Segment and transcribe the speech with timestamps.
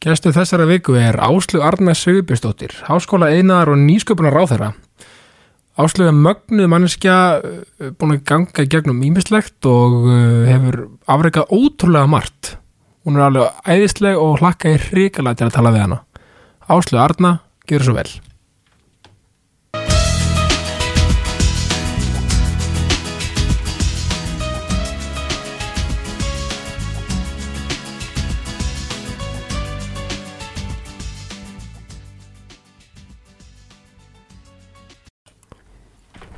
[0.00, 4.70] Gæstu þessara viku er Áslu Arna Sigurbjörnsdóttir, háskóla einar og nýsköpunar ráþeira.
[5.76, 12.08] Áslu er mögnuð manneskja uh, búin að ganga gegnum ímislegt og uh, hefur afreikað ótrúlega
[12.08, 12.54] margt.
[13.04, 16.02] Hún er alveg æðisleg og hlakka í hrikalega til að tala við hana.
[16.64, 17.36] Áslu Arna,
[17.68, 18.08] gjör svo vel.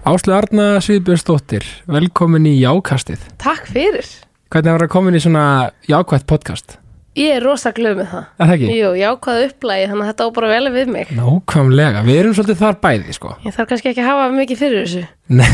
[0.03, 3.21] Áslu Arna Sigurbjörnsdóttir, velkomin í Jákastið.
[3.39, 4.07] Takk fyrir.
[4.51, 5.43] Hvernig var að komin í svona
[5.87, 6.73] jákvætt podcast?
[7.15, 8.25] Ég er rosa glöð með það.
[8.35, 8.71] Er það ekki?
[8.81, 11.13] Jú, ég ákvaði upplægi, þannig að þetta á bara vel við mig.
[11.15, 14.83] Nákvæmlega, við erum svolítið þar bæði sko Ég þarf kannski ekki að hafa mikið fyrir
[14.83, 15.03] þessu,
[15.39, 15.53] Nei,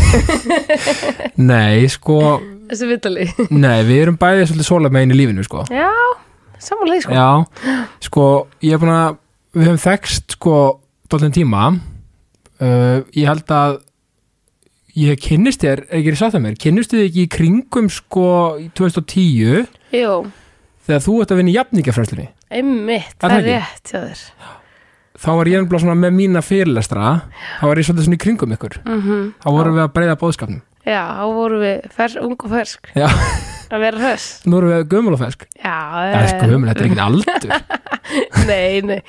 [1.51, 2.17] nei sko
[2.71, 3.27] þessu vitali.
[3.67, 5.91] Nei, við erum bæði svolítið sóla megin í lífinu sko Já,
[6.57, 7.19] samanlega sko.
[7.19, 7.77] Já,
[8.09, 8.25] sko
[8.65, 9.21] ég er búin að
[9.59, 10.57] Við höfum þekst sko
[11.19, 13.79] uh, Ég held að
[14.99, 16.55] Ég kynnist þér, ekki er satt að mér?
[16.59, 20.15] Kynnist þið ekki í kringum sko í 2010 Jú,
[20.89, 24.23] Þegar þú ert að vinna í jafningafræðslunni einmitt, það er rétt hjá þér.
[25.19, 27.09] Þá var ég ennblá svona með mína fyrirlestra.
[27.59, 28.77] Þá var ég svolítið svona í kringum ykkur.
[28.87, 29.03] Mm
[29.43, 32.89] Þá vorum við að breyða bóðskapnum Já, þá vorum við fers, ung og fersk.
[32.97, 33.09] Já,
[33.69, 34.29] að vera höss.
[34.49, 37.51] nú erum við gömul og fesk Já, Það er sko gömul, þetta er ekki aldur.
[38.49, 39.01] Nei, nei.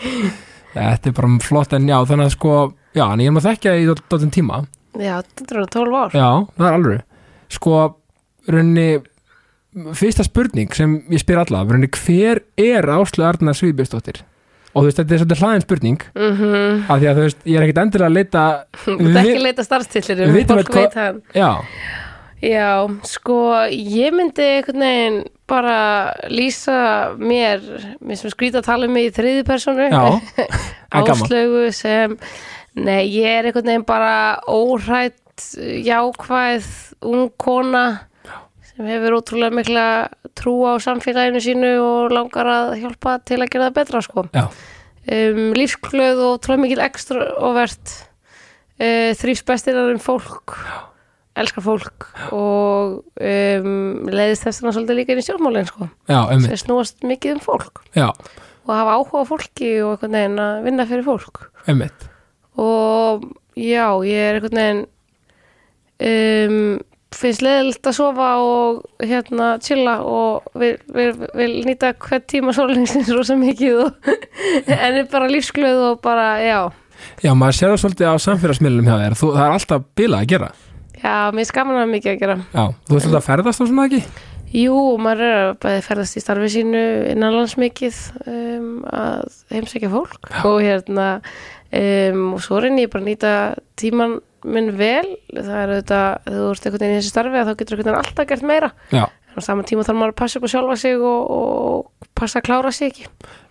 [0.73, 2.57] Þetta er bara flott en já, þannig að sko
[2.97, 4.63] Já, en ég er maður þekkja í dóttin tíma
[4.99, 6.15] Já, þetta er 12 ár.
[6.17, 7.01] Já, það er alveg
[7.49, 7.75] Sko,
[8.49, 8.89] raunni
[9.95, 14.23] Fyrsta spurning sem ég spyr alla raunni, Hver er Áslu Arna Svíðbjörnsdóttir?
[14.73, 16.83] Og þú veist, þetta er svolítið hlaðin spurning Mm -hmm.
[16.89, 18.43] af því að þú veist, ég er ekkit endilega að leita
[18.85, 21.21] Þú ert ekki að leita starfstillir, við fólk eitthvað- veit það.
[21.33, 21.51] Já,
[22.39, 23.35] Já, sko,
[23.75, 27.59] ég myndi einhvern veginn bara lýsa mér,
[27.99, 32.15] mér sem skrýta að tala um mig í þriði personu, er áslögu sem,
[32.85, 35.43] nei, ég er einhvern veginn bara óhrætt,
[35.85, 36.67] jákvæð,
[37.07, 37.85] ung kona
[38.71, 39.85] sem hefur ótrúlega mikla
[40.39, 44.27] trú á samfélaginu sínu og langar að hjálpa til að gera það betra, sko.
[44.35, 44.49] Já,
[45.09, 47.93] Um, lífsglöð og trúlega mikil ekstra og verðt,
[48.77, 50.53] uh, þrýfst bestir um fólk
[51.39, 53.71] elskar fólk og um,
[54.11, 55.87] leiðist þess vegna svolítið líka inn í stjórnmálinn sko.
[56.09, 60.43] já, sem snúast mikið um fólk Já, og hafa áhuga á fólki og einhvern veginn
[60.43, 61.45] að vinna fyrir fólk.
[61.65, 62.09] Einmitt
[62.59, 63.25] og
[63.55, 64.85] já, ég er einhvern veginn
[65.99, 66.79] um,
[67.19, 73.09] finnst leiðilegt að sofa og hérna chilla og vil, vil, vil nýta hvern tíma sólingsins
[73.15, 74.09] rosa mikið og
[74.75, 76.59] en er bara lífsglöð og bara, já.
[77.23, 79.19] Já, maður sér það svolítið á samfélagsmiðlum hjá þér.
[79.19, 80.49] Þú, Það er alltaf bilað að gera.
[80.99, 82.35] Já, mér skaman að mikið að gera.
[82.51, 84.01] Já, þú veist alltaf að ferðast og svona ekki?
[84.49, 86.81] Jú, maður er að bæði ferðast í starfi sínu
[87.11, 91.05] innanlands mikið um, að heimsækja fólk og hérna
[91.75, 93.33] um, og svo reynir ég bara að nýta
[93.79, 95.05] tíman minn vel.
[95.33, 97.99] Það er auðvitað, þegar þú ert einhvern veginn í þessi starfi þá getur einhvern veginn
[98.01, 98.71] alltaf gert meira.
[98.93, 102.09] Já, en á sama tíma þarf maður að passa upp á sjálfa sig og, og
[102.17, 103.07] passa að klára sig ekki.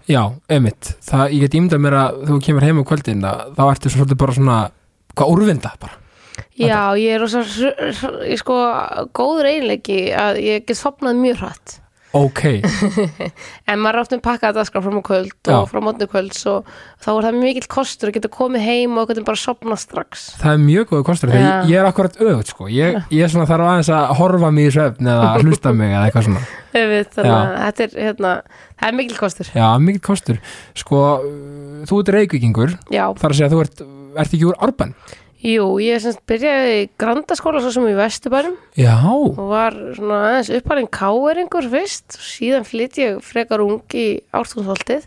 [0.09, 0.95] Já, einmitt.
[1.05, 4.21] Það, ég get ímyndað mér að þú kemur heim á kvöldin að þá ertu svolítið
[4.23, 4.61] bara svona
[5.19, 5.99] hvað úrvinda bara.
[6.59, 7.23] Já, ég er
[8.27, 8.57] ég sko
[9.15, 11.77] góður einleiki að ég get sopnað mjög hratt
[12.17, 12.41] Ok,
[13.69, 15.57] En maður er oft með pakkað dagskrá fram á kvöld Já.
[15.59, 16.71] og frá mótnu kvölds og
[17.05, 20.23] þá er það mikill kostur að geta komið heim og veginn bara sopna strax.
[20.41, 21.51] það er mjög góðu kostur þegar Já.
[21.51, 22.71] ég, ég er akkurat öðvöld sko.
[22.73, 26.07] Ég, ég er svona þarf aðeins að horfa mig í svefn eða hlusta mig eða
[26.09, 26.45] eitthvað svona.
[26.79, 28.35] Við, þannig þetta er, hérna,
[28.81, 29.53] það er mikill kostur.
[29.61, 30.41] Já, mikið kostur.
[30.81, 31.05] Sko,
[31.93, 32.77] þú ert reykvíkingur.
[32.95, 33.85] Já, þar að segja að þú ert,
[34.25, 34.97] ert ekki úr Árbann
[35.39, 40.51] jú, ég semst byrjaði í grandaskóla svo sem í Vesturbærum Já, og var svona aðeins
[40.59, 42.19] uppalinn káeringur fyrst.
[42.19, 45.07] Síðan flytt ég frekar ung í ártúnsholtið,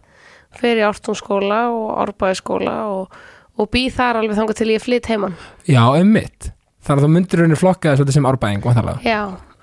[0.56, 3.20] fer í ártúnsskóla og árbæðiskóla og,
[3.60, 5.38] og býð þar alveg þangað til ég flytt heimann.
[5.68, 9.02] já, emmitt Þar að þú myndir rauninni flokkaði svolítið sem Árbæðing vantarlega.
[9.06, 9.20] Já,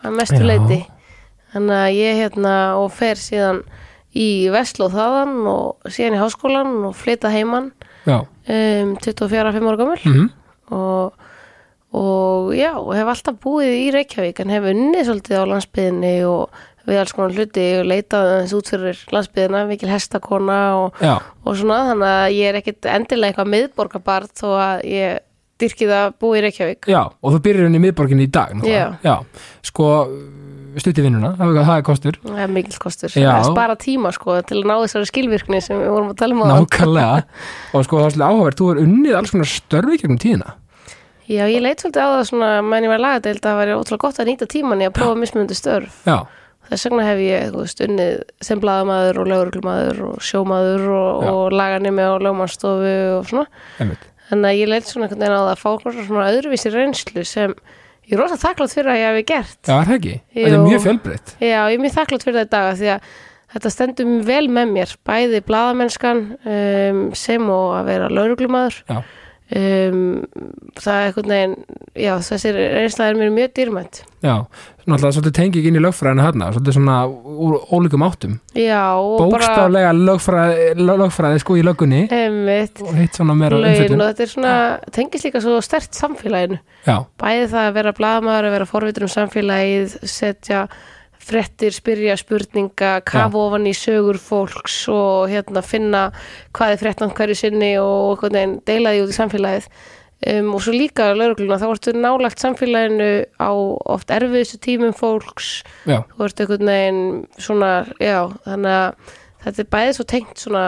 [0.06, 0.46] að mestu Já.
[0.46, 0.76] leiti
[1.50, 3.58] þannig að ég hérna og fer síðan
[4.14, 7.72] í Vestló þaðan og síðan í háskólan og flytta heimann
[8.06, 9.98] Já, um, 24-5 ára gömul.
[10.06, 10.28] Mhm,
[10.74, 11.28] og,
[11.96, 17.00] og já, hef alltaf búið í Reykjavík en hef unnið svolítið á landsbyðinni og við
[17.02, 21.82] alls konar hluti og leitað aðeins út fyrir landsbyðina, mikil hestakona og, já, og svona,
[21.90, 25.24] þannig að ég er ekkit endilega eitthvað miðborgarbart þó að ég
[25.58, 26.88] dyrkið að búa í Reykjavík.
[26.88, 28.98] Já Og þú byrjar rauninni í miðborginni í dag náttúrulega.
[29.02, 29.88] Já, sko,
[30.84, 32.18] stutt í vinnuna Það er- það er kostur.
[32.24, 33.28] Það er mikil kostur, Já.
[33.38, 36.42] að spara tíma sko til að ná þessari skilvirkni sem við vorum að tala um
[36.42, 37.18] á Nákvæmlega.
[37.74, 40.54] Og sko, það er svolítið áhugavert Þú er unnið alls konar störfi gegnum tíðina.
[41.28, 44.04] Já, ég leit svolítið á það svona, menn ég var lagadeild að það væri ótrúlega
[44.06, 45.98] gott að nýta tíman í að prófa mismunandi störf.
[46.08, 46.18] Já,
[46.70, 48.14] þess vegna hef ég veist, unnið
[48.48, 53.44] sem blaðamaður og lögreglumaður og sjómaður og, og laganimi og lögmannstofu og svona.
[54.30, 55.70] Þannig að ég leitt svona einhvern veginn á það að fá
[56.08, 57.54] svona öðruvísi reynslu sem
[58.08, 60.14] ég er rosa þakklátt fyrir að ég hafi gert Já, er það ekki?
[60.34, 60.66] Þetta er Jú.
[60.66, 63.08] mjög fjölbreytt Já, ég er mjög þakklátt fyrir þetta í dag því að
[63.54, 68.98] þetta stendur vel með mér bæði blaðamennskan um, sem og að vera lauruglumadur Já.
[69.56, 70.02] Um,
[70.78, 71.56] það er einhvern veginn
[71.94, 74.34] já, þessi reynsla er mér mjög dýrmænt Já,
[74.90, 78.32] alltaf svolítið tengi ekki inn í lögfræðina þarna svolítið svona úr ólíkum áttum.
[78.58, 81.62] Já, og bara Bókstaflega lögfræði, lögfræði sko í
[83.38, 84.56] meira laun umfjöldun og þetta er svona
[84.96, 86.58] tengist líka svo stert samfélaginu.
[86.88, 90.64] Já, bæði það að vera blaðamaður, að vera forvitur um samfélagið, setja
[91.28, 96.08] frettir, spyrja spurninga kafa ofan í sögur fólks og hérna finna
[96.56, 99.70] hvað er frettan hverju sinni og veginn deila því út í samfélagið.
[100.18, 103.50] Um, og svo líka laurugluna, þá ertu nálagt samfélaginu á
[103.94, 105.60] oft erfiðustu tímum fólks.
[105.86, 107.04] Já, þú ert einhvern veginn
[107.38, 107.70] svona,
[108.02, 109.14] já, þannig að
[109.44, 110.64] þetta er bæði svo tengt svona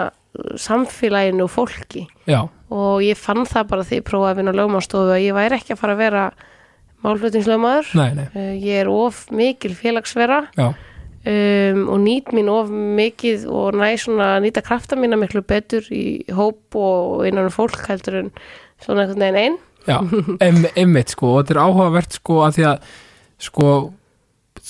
[0.55, 2.05] samfélaginu og fólki.
[2.31, 5.37] Já, og ég fann það bara því ég prófaði að vinna á lögmannstofu að ég
[5.41, 6.25] væri ekki að fara að vera
[8.15, 10.45] nei, uh, ég er of mikil félagsvera.
[11.21, 15.85] Um, og nýt mín of mikið og næ svona að nýta krafta mína miklu betur
[15.93, 18.31] í hóp og innan um fólk heldur en
[18.81, 19.99] svona einhvern veginn einn já
[20.47, 22.89] em, Einmitt sko, og þetta er áhugavert sko að því að
[23.51, 23.75] sko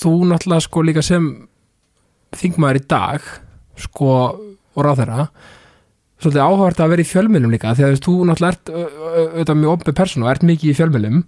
[0.01, 1.29] þú náttúrulega sko líka sem
[2.35, 3.31] þingmaður í dag
[3.87, 5.29] sko og ráðherra
[6.21, 9.97] svolítið áhugavert að vera í fjölmjölum líka því að þú náttúrulega ert auðvitað mjög opið
[10.03, 11.23] persónu og ert mikið í fjölmjölum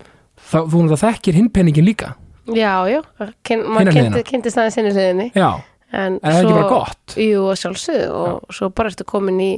[0.50, 2.14] þá þú náttúrulega þekkir hinn penningin líka
[2.52, 3.00] já, já,
[3.48, 4.10] Hina maður hliðina.
[4.12, 5.50] kynnti, kynnti staðin sinni hliðinni Já,
[5.94, 7.16] en er það ekki bara gott?
[7.20, 9.54] Jú, og sjálfsögðu og svo bara ertu komin í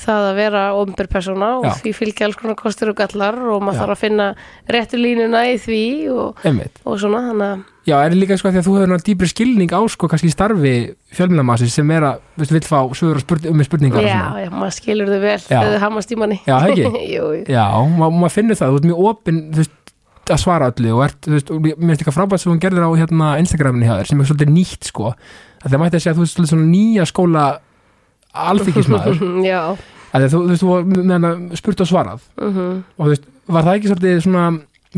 [0.00, 1.74] það að vera ofnbyr persóna og Já.
[1.82, 3.80] því fylgja alls konar kostir og gallar og maður Já.
[3.82, 4.28] þarf að finna
[4.72, 5.82] réttu línuna í því
[6.14, 6.40] og,
[6.88, 9.80] og svona að Já, er líka sko því að þú hefur náttúrulega dýpri skilning á
[9.90, 10.72] sko kannski starfi
[11.16, 14.42] fjölmjölamassi sem er að, veist, vill fá sögur spurning, um spurningar og já, svona.
[14.44, 15.46] já, maður skilur þau vel Já.
[15.48, 16.84] þegar þau hamast í manni Já, ekki?
[17.16, 17.44] jú, jú.
[17.50, 17.64] Já,
[17.96, 19.74] ma maður finnur það, þú ert mjög opinn þú veist,
[20.34, 22.88] að svara öllu og ert, þú veist, og mér finnst líka frábært sem hún gerður
[22.88, 26.14] á hérna Instagraminu hjá þér sem er svolítið nýtt sko að það mætti að segja
[26.14, 27.44] að þú veist svolítið svona nýja skóla
[28.46, 29.22] alþykismæður
[30.14, 32.82] að þú, þú veist, þú var með hana spurt og svarað mhm.
[32.96, 34.44] og þú veist, var það ekki svolítið svona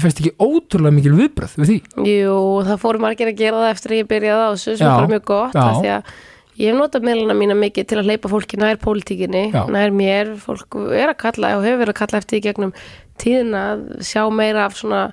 [0.01, 1.79] fæst ekki ótrúlega mikil viðbröð við því?
[2.09, 5.11] Jú, það fóru margir að gera það eftir að ég byrjaði á þessu sem bara
[5.11, 5.65] mjög gott já.
[5.67, 6.13] af því að
[6.61, 9.63] ég hef notað meðluna mína mikið til að hleypa fólki nær pólitíkinni, Já.
[9.73, 12.75] nær mér fólk er að kalla og hefur verið að kalla eftir því gegnum
[13.21, 15.07] tíðina að sjá meira af svona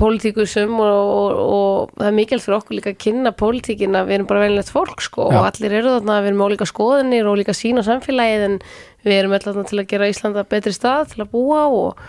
[0.00, 4.16] pólitíkusum og, og, og það er mikilvægt fyrir okkur líka að kynna pólitíkin að við
[4.16, 5.38] erum bara velnett fólk sko Já.
[5.38, 8.58] og allir eru þarna, við erum með ólíka skoðinir og ólíka sín á samfélagið en
[9.04, 12.04] við erum þarna til að gera Íslanda betri stað til að búa og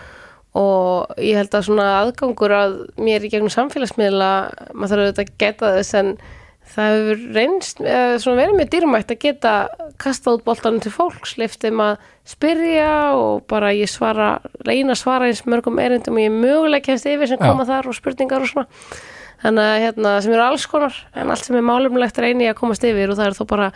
[0.56, 4.30] og ég held að svona aðgangur að mér í gegnum samfélagsmiðla
[4.72, 6.12] maður þarf auðvitað að geta þess en
[6.74, 9.54] það hefur reynst eða svona verið mér dýrmætt að geta
[10.02, 14.36] kastað út boltanum til fólks leiftum að spyrja og bara ég svara
[14.66, 17.46] reyna að svara eins mörgum erindum og ég mögulega kemst yfir sem Já.
[17.46, 18.66] koma þar og spurningar og svona
[19.44, 22.60] þannig að hérna sem eru alls konar en allt sem er málumlegt reyni ég að
[22.60, 23.70] komast yfir og það er þó bara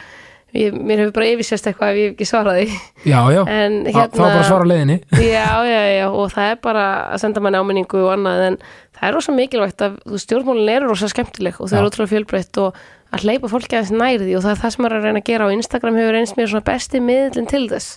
[0.56, 2.66] ég, mér hefur bara yfirsest eitthvað ef ég hef ekki svaraði
[3.06, 4.96] Já, já, en Þa- hérna þá bara að svara á leiðinni.
[5.34, 8.58] Já, já, já, og það er bara að senda manni áminningu og annað en
[9.00, 12.60] það er rosa mikilvægt að þú stjórnmálin eru rosa skemmtileg og þau eru ótrúlega fjölbreytt
[12.64, 12.80] og
[13.10, 15.30] að hleypa fólki aðeins nærði og það er það sem maður er að reyna að
[15.30, 17.96] gera á Instagram hefur eins mér svona besti miðlinn til þess.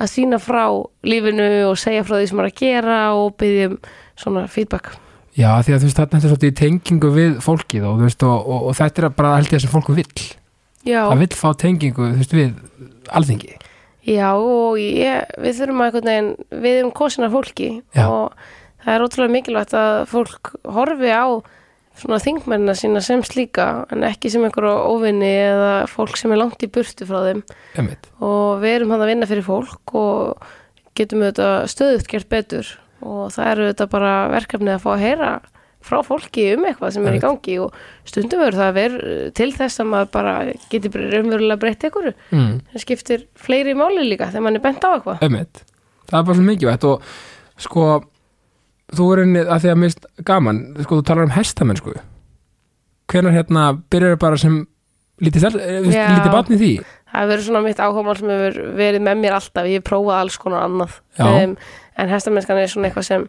[0.00, 0.64] Að sína frá
[1.04, 3.76] lífinu og segja frá því sem maður er að gera og byggja um
[4.18, 4.90] svona feedback.
[5.38, 8.24] Já, því að þú veist, þarna er þetta svolítið í tengingu við fólkið og, veist,
[8.26, 10.24] og, og, og þetta er bara held ég sem fólku vill
[10.86, 12.54] Já, það vill fá tengingu, veist, við
[13.12, 13.56] alþingi
[14.08, 18.06] Já og ég, við þurfum að veginn, við erum kosina fólki Já.
[18.08, 18.36] og
[18.80, 21.26] það er ótrúlega mikilvægt að fólk horfi á
[22.00, 26.64] svona þingmennina sína sem slíka en ekki sem einhverja óvinni eða fólk sem er langt
[26.64, 27.42] í burtu frá þeim
[27.76, 28.08] Einmitt.
[28.24, 30.46] og við erum hann að vinna fyrir fólk og
[30.96, 32.70] getum auðvitað stöðugt gert betur
[33.04, 35.30] og það eru auðvitað bara verkefni að fá að heyra
[35.84, 37.74] frá fólki um eitthvað sem er í gangi og
[38.08, 40.34] stundum verður það að vera til þess að maður bara
[40.72, 42.14] geti raunverulega breytt einhverju.
[42.30, 42.54] Mm.
[42.72, 45.24] það skiptir fleiri máli líka þegar mann er bent á eitthvað.
[45.24, 45.62] Einmitt.
[46.10, 47.12] það er bara svo mikilvægt og
[47.60, 47.86] sko
[48.96, 51.96] þú er einni að því að mist gaman sko þú talar um hestamenn sko.
[53.10, 54.62] Hvenær hérna byrjar bara sem
[55.20, 56.72] lítið, eh, lítið batni því?
[57.10, 60.36] Það verið svona mitt áhugamál sem hefur verið með mér alltaf, ég hef prófað alls
[60.38, 61.00] konar annað.
[61.18, 61.56] Um,
[61.98, 63.24] en hestamennskan er svona eitthvað sem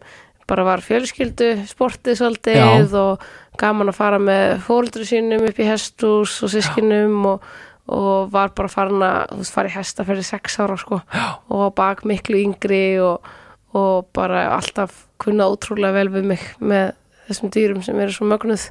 [0.50, 3.26] bara var fjölskyldu sportið svolítið og
[3.60, 7.44] gaman að fara með fóruldru sínum upp í hestús og sískinum og,
[7.92, 11.26] og var bara farin að þú veist, fara í hesta fyrir sex ára sko Já.
[11.52, 13.30] og bak miklu yngri og,
[13.76, 16.92] og bara alltaf kunna ótrúlega vel við mig með
[17.28, 18.68] þessum dýrum sem eru svo mögnuð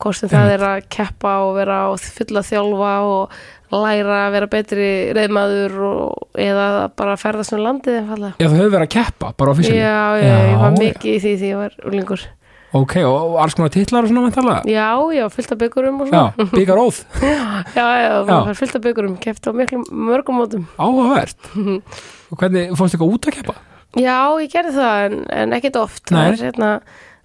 [0.00, 3.40] hvort það er að keppa og vera á fulla þjálfa og
[3.72, 8.34] læra að vera betri reyðmaður og, eða bara að ferðast um landið einfallega.
[8.38, 11.10] Já, þú hefur verið að keppa bara á Já, físinu já, ég var Já, mikið
[11.12, 12.24] í því því ég var úlingur.
[12.72, 16.06] Ok, og, og alls konar titlar og svona mentalega Já, já, fullt af byggurum og
[16.08, 16.46] Já, svona.
[16.54, 17.00] byggar óð,
[17.76, 18.54] Já, já, Já.
[18.56, 20.64] fullt af byggurum, keppt á mörgum mótum.
[20.80, 21.50] áhugavert
[22.32, 23.54] Og hvernig, fórstu eitthvað út að keppa?
[24.00, 26.00] Já, ég gerði það en, en ekkert oft.
[26.08, 26.16] Nei.
[26.16, 26.70] Það er, hérna,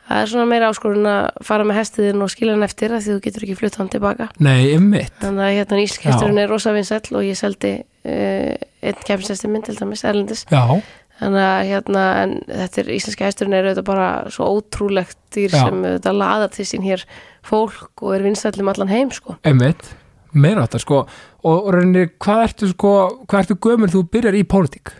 [0.07, 3.15] það er svona meira áskorun að fara með hestiðin og skilja hann eftir að því
[3.15, 4.29] þú getur ekki flutt hann tilbaka.
[4.43, 8.55] Nei, ymmit Þannig að hérna íslkesturinn er rosa vinsæll og ég seldi uh,
[8.87, 10.45] einn kemsesti minn til dæmis, erlendis.
[10.51, 10.79] Já,
[11.17, 15.63] Þannig að hérna, en þetta er íslenski hesturinn er auðvitað bara svo ótrúlegt dýr Já.
[15.63, 17.05] sem auðvitað laða til sín hér
[17.47, 19.39] fólk og er vinsæll um allan heim, sko.
[19.47, 19.95] ymmit
[20.37, 20.99] Meira þetta, sko
[21.47, 22.93] Og rauninni, hvað ertu, sko,
[23.29, 24.91] hvað ertu gömur þú byrjar í pólitík?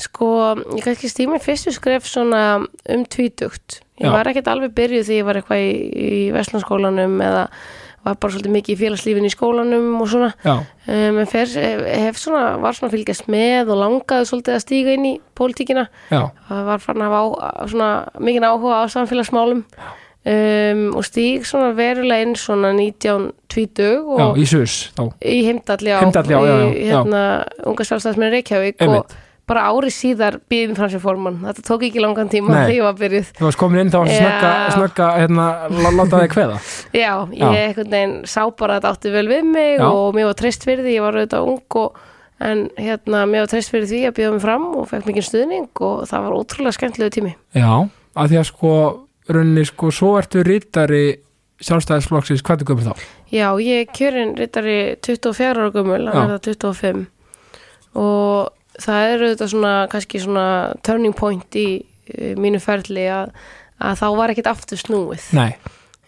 [0.00, 0.28] Sko,
[0.76, 3.80] ég kannski stími fyrstu skref svona um tvítugt.
[4.00, 4.14] Ég Já.
[4.14, 7.46] var ekkert alveg byrjuð því ég var eitthvað í, í Vestlandskólanum eða
[8.00, 10.30] var bara svolítið mikið í félagslífin í skólanum og svona.
[10.48, 15.08] Um, en fer, hef, svona, var svona fylgjast með og langaði svolítið að stíga inn
[15.10, 15.84] í pólitíkina.
[16.08, 17.90] já, var farin að hafa á, svona,
[18.24, 19.66] mikið áhuga á samfélagsmálum
[20.24, 25.98] um, og stíg svona verulega inn svona 1920 já, í sus þá í heimdalli á,
[26.02, 27.24] Heimdalli, já, já, í hérna,
[27.68, 29.12] unga sjálfstæðsmenn Reykjavík Einmitt.
[29.12, 31.40] og bara ári síðar býðum fram sem formann.
[31.42, 33.32] Þetta tók ekki langan tíma þegar ég var byrjuð.
[33.38, 34.12] Þú varst komin inn þá Já.
[34.20, 36.58] snögga, snögga hérna, lá- láta þig kveða.
[37.02, 39.86] Já, ég einhvern veginn sá bara að þetta átti vel við mig Já.
[39.88, 41.98] og mér var treyst fyrir því, ég var auðvitað ung og,
[42.40, 45.82] en hérna, mér var treyst fyrir því að býða mig fram og fekk mikið stuðning
[45.90, 47.32] og það var ótrúlega skemmtilegu tími.
[47.58, 47.72] Já,
[48.14, 48.72] að því að sko
[49.30, 51.04] rauninni, sko, svo ertu rittari
[51.60, 52.94] sjálfstæðisflokksins, hvað er gömur þá?
[53.34, 56.30] Já, ég er kjörin rittari 24 ára
[56.80, 60.46] er það 25 og það er auðvitað svona, kannski svona
[60.86, 63.36] turning point í uh, mínu ferli að,
[63.78, 65.28] að þá var ekkert aftur snúið.
[65.36, 65.52] Nei,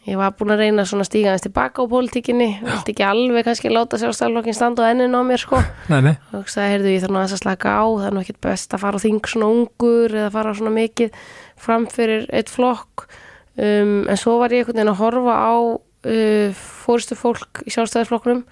[0.02, 3.44] Ég var búin að reyna svona að stíga aðeins tilbaka á pólitíkinni, vildi ekki alveg
[3.46, 5.60] kannski láta sjálfstæðarlokkin standa á enninu á mér sko.
[5.86, 8.82] nei, Og það heyrðu ég aðeins að slaka á, það er nú ekkert best að
[8.82, 11.20] fara á þing svona ungur eða fara svona mikið
[11.54, 13.06] fram fyrir eitt flokk.
[13.54, 18.42] Um, en svo var ég einhvern veginn að horfa á uh, fóristu fólk í sjálfstæðarflokknum,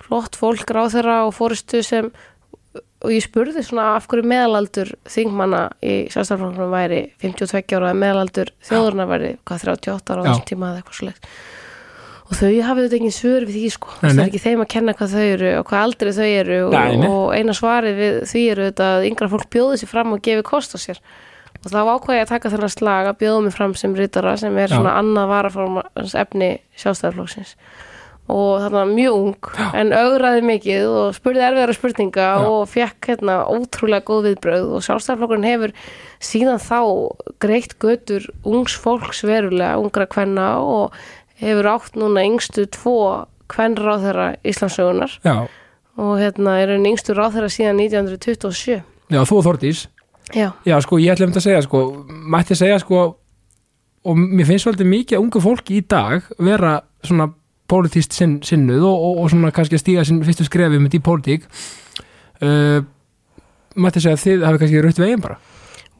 [0.00, 2.08] flott fólk ráð þeirra og fóristu sem
[3.04, 8.52] og ég spurði svona af hverju meðalaldur þingmanna í sjálfstæðarflokknum væri 52 ára, eða meðalaldur
[8.64, 10.30] þjóðurna væri hvað 38 ára á Já.
[10.30, 11.12] þessum tíma eða eitthvað svo
[12.26, 14.94] og þau hafið þetta engin svör við því sko, það er ekki þeim að kenna
[14.98, 17.06] hvað þau eru og hvað aldrei þau eru og, Nei, nei.
[17.06, 20.42] og eina svarið við því eru þetta að yngra fólk bjóði sér fram og gefi
[20.48, 20.98] kost á sér
[21.62, 24.58] og þá ákvæði ég að taka þennan slag að bjóða mig fram sem ritara sem
[24.58, 24.74] er Já.
[24.74, 26.50] svona annað varaformans efni
[26.82, 27.54] sjálfstæðarflokksins
[28.32, 32.46] og þarna mjög ung en augraði mikið og spurði erfiðara spurninga Já.
[32.50, 35.74] og fekk hérna ótrúlega góð viðbröð og sjálfstæðarflokkurinn hefur
[36.30, 36.80] síðan þá
[37.42, 40.96] greitt götur ungs fólks verulega ungra kvenna og
[41.38, 42.96] hefur átt núna yngstu tvo
[43.52, 45.46] kvenráðherra Íslandsögunar Já,
[45.96, 48.80] og hérna er einn yngstu ráðherra síðan 1927
[49.14, 49.86] já þú og Þordís
[50.34, 53.04] Já, Já, sko, ég ætlum að segja, sko mætti segja, sko
[54.06, 57.28] og mér finnst svolítið mikið ungu fólki í dag vera svona
[57.70, 61.02] pólitíst sinn, sinnuð og, og, og svona kannski að stíga sinn fyrstu skrefi með því
[61.06, 61.46] pólitík
[62.42, 62.80] uh,
[63.76, 65.38] mætti segja að þið hafi kannski rutt veginn bara.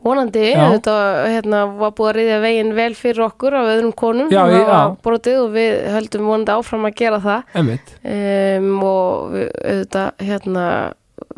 [0.06, 0.68] Vonandi Já.
[0.70, 0.92] þetta
[1.26, 5.40] hérna, var búið að riðja veginn vel fyrir okkur af öðrum konum Já, ég- brotið
[5.42, 7.56] og við höldum vonandi áfram að gera það.
[7.56, 10.68] Um, og við, auðvitað hérna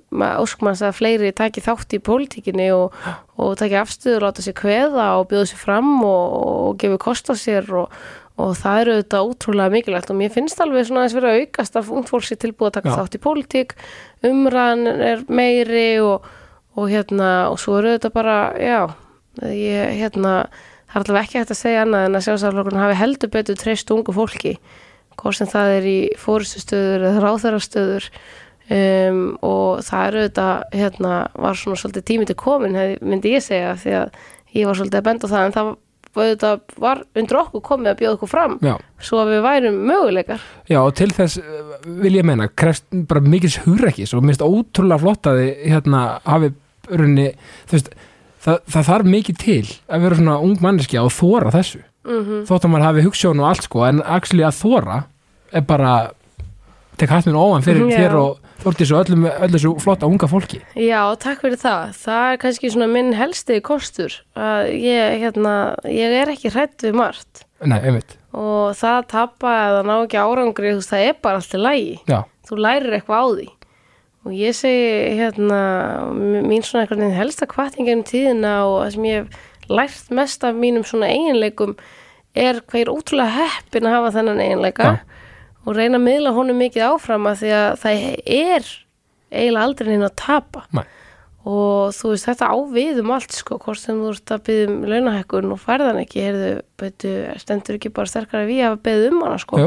[0.09, 2.95] maður óskmanns að fleiri taki þátt í pólitíkinni og,
[3.41, 7.35] og taki afstöður láta sér kveða og bjóða sér fram og, og gefa kost á
[7.39, 7.93] sér og,
[8.39, 11.79] og það eru auðvitað ótrúlega mikilvægt og mér finnst alveg svona aðeins verið að aukast
[11.79, 12.97] að ungt fólk sér tilbúið að taka Já.
[13.01, 13.75] þátt í pólitík
[14.29, 16.27] umræðan er meiri og,
[16.79, 18.81] og hérna og svo eru auðvitað bara, já
[19.43, 20.35] ég, hérna,
[20.89, 23.95] það er allavega ekki hægt að segja annað en að sjálfsaflokkurinn hafi heldur betur treyst
[23.95, 24.55] ungu fólki
[25.19, 28.09] hvort sem það er í fórustustöður eða ráþærastöður
[28.71, 33.75] um, og það eru þetta hérna, var svona svolítið tími til komin myndi ég segja
[33.83, 35.75] því að ég var svolítið að benda það en það
[36.23, 38.75] auðvitað, var undir okkur komið að bjóða okkur fram já.
[39.03, 40.45] svo að við værum möguleikar.
[40.71, 45.03] Já, og til þess uh, vil ég meina krefst bara mikils hugrekkis og minnst ótrúlega
[45.03, 46.53] flott að þið hérna hafi
[46.89, 47.91] þú veist
[48.45, 51.85] það, það þarf mikið til að vera svona ung manneskja og þóra þessu.
[52.09, 55.03] Mm þótt að maður hafi hugssjón og allt sko en actually að þóra
[55.53, 55.93] er bara
[56.99, 57.99] tek hatt minn óan fyrir Já.
[58.03, 61.93] þér og Þórtís og öllum, öllu þessu flotta unga fólki Já, takk fyrir það.
[61.95, 65.53] Það er kannski svona minn helsti kostur að ég, hérna,
[65.87, 70.19] ég er ekki hrætt við margt Nei, einmitt, og það að tapa eða ná ekki
[70.23, 71.95] árangri, þú veist, það er bara alltaf lægi.
[72.07, 73.47] já, Þú lærir eitthvað á því.
[74.29, 75.59] Og ég segi, hérna,
[76.47, 80.45] mín svona einhvern veginn helsta kvartingin um tíðina og það sem ég hef lært mest
[80.49, 81.75] af mínum svona eiginleikum
[82.39, 84.95] er hvað ég er ótrúlega heppin að hafa þennan eiginleika Já.
[85.69, 88.07] Og reyna að miðla honum mikið áfram að því að það
[88.39, 88.71] er
[89.29, 90.65] eiginlega aldrei neina að tapa.
[90.73, 90.87] Nei.
[91.49, 94.67] og þú veist þetta á við um allt sko, hvort sem þú ert að byggja
[94.69, 99.25] um launahækkun og færðan ekki, heyrðu, beitu, stendur ekki bara sterkara við hafa beðið um
[99.25, 99.63] hana sko.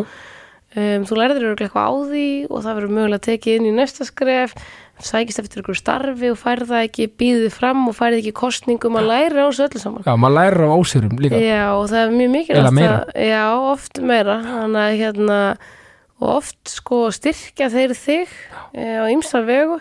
[0.71, 4.53] Um, þú lærður eitthvað á því og það verður mögulega tekið inn í næsta skref
[5.05, 9.09] sækist eftir ykkur starfi og færð það ekki býðið fram og færð ekki kostningum að
[9.09, 10.05] læra á þessu öllu saman.
[10.05, 11.41] Já, maður lærir af ósýrum líka.
[11.41, 14.37] Já, og það er mjög mikilvægt að, Já, oft meira.
[14.45, 15.39] Þannig að hérna
[16.21, 18.35] og oft sko styrkja þeir þig
[18.77, 19.79] e, á ymsa vegu.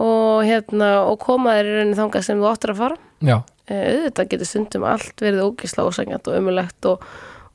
[0.00, 2.98] Og hérna og koma þeir í rauninni þangað sem þú áttur að fara.
[3.24, 3.36] Já,
[3.68, 7.06] e, auðvitað getur stundum allt verið ógisla ósangjant og umulegt og,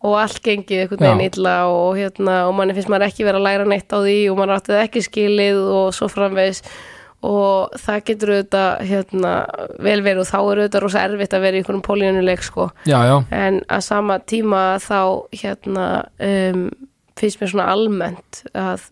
[0.01, 3.45] og allt gengið einhvern veginn illa og hérna og manni finnst maður ekki vera að
[3.49, 6.63] læra neitt á því og maður átti það ekki skilið og svo framvegis.
[7.21, 9.31] Og það getur auðvitað hérna
[9.85, 12.71] vel verið og þá er auðvitað rosa erfitt að vera í einhvern pólíunuleik sko.
[13.29, 15.85] En að sama tíma þá hérna
[16.17, 16.63] um,
[17.19, 18.89] finnst mér svona almennt að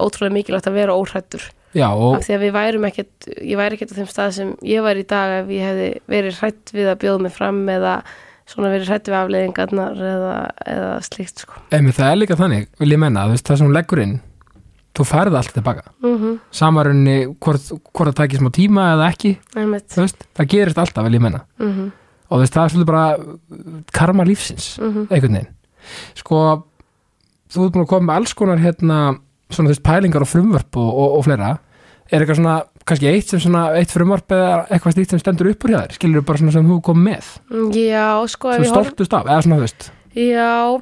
[0.00, 3.76] ótrúlega mikilvægt að vera óhrættur já og af því að við værum ekkert ég væri
[3.76, 6.90] ekkert á þeim stað sem ég væri í dag ef ég hefði verið hrætt við
[6.90, 7.94] að bjóða mig fram eða
[8.50, 10.34] svona verið hrætt við afleiðingarnar eða,
[10.66, 11.60] eða slíkt sko.
[11.76, 14.16] Emi, það er líka þannig, vil ég menna, veist, það sem hún leggur inn
[14.96, 15.86] þú færði allt tilbaka.
[16.02, 19.76] Mm samarunni hvort, hvort það takir smá tíma eða ekki -hmm.
[19.94, 21.44] veist, það gerist alltaf, vil ég menna.
[21.58, 21.92] Mm
[22.30, 23.18] og þú veist, það er svolítið bara
[23.92, 25.06] karma lífsins, -hmm.
[25.10, 25.54] einhvern veginn.
[26.14, 26.64] Sko,
[27.50, 29.00] þú ert búin að koma með alls konar hérna,
[29.50, 31.52] svona þú veist, pælingar og frumvörp og, og, og fleira.
[32.10, 32.56] Er eitthvað svona,
[32.90, 35.96] kannski eitt sem svona eitt frumvörp eða eitthvað slíkt sem stendur upp úr hjá þér?
[35.98, 37.32] Skilur bara svona sem þú kom með?
[37.76, 39.90] Já, sko horf stoltust af, eða svona þú veist.
[40.10, 40.74] Já,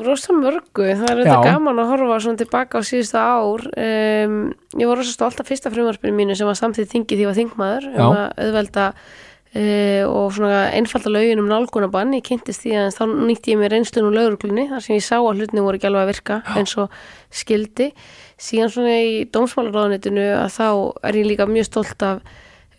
[0.00, 0.86] rosa mörgu.
[0.96, 1.34] Það er Já.
[1.44, 3.66] gaman að horfa svona tilbaka á síðustu ár.
[3.76, 4.38] Um,
[4.80, 7.90] ég var rosa stolt af fyrsta frumvarpinu mínu sem var samþýtt þingið því var þingmaður
[7.90, 8.86] um að auðvelda
[9.58, 13.74] uh, og svona einfalda lögin um nálgunabann ég kynntist því að þá nýtti ég mér
[13.74, 16.76] reynslun og lögruglunni þar sem ég sá að hlutni voru ekki alveg að virka eins
[16.80, 16.94] og
[17.30, 17.90] skildi
[18.40, 20.68] síðan svona í dómsmálaráðunitinu að þá
[21.10, 22.22] er ég líka mjög stolt af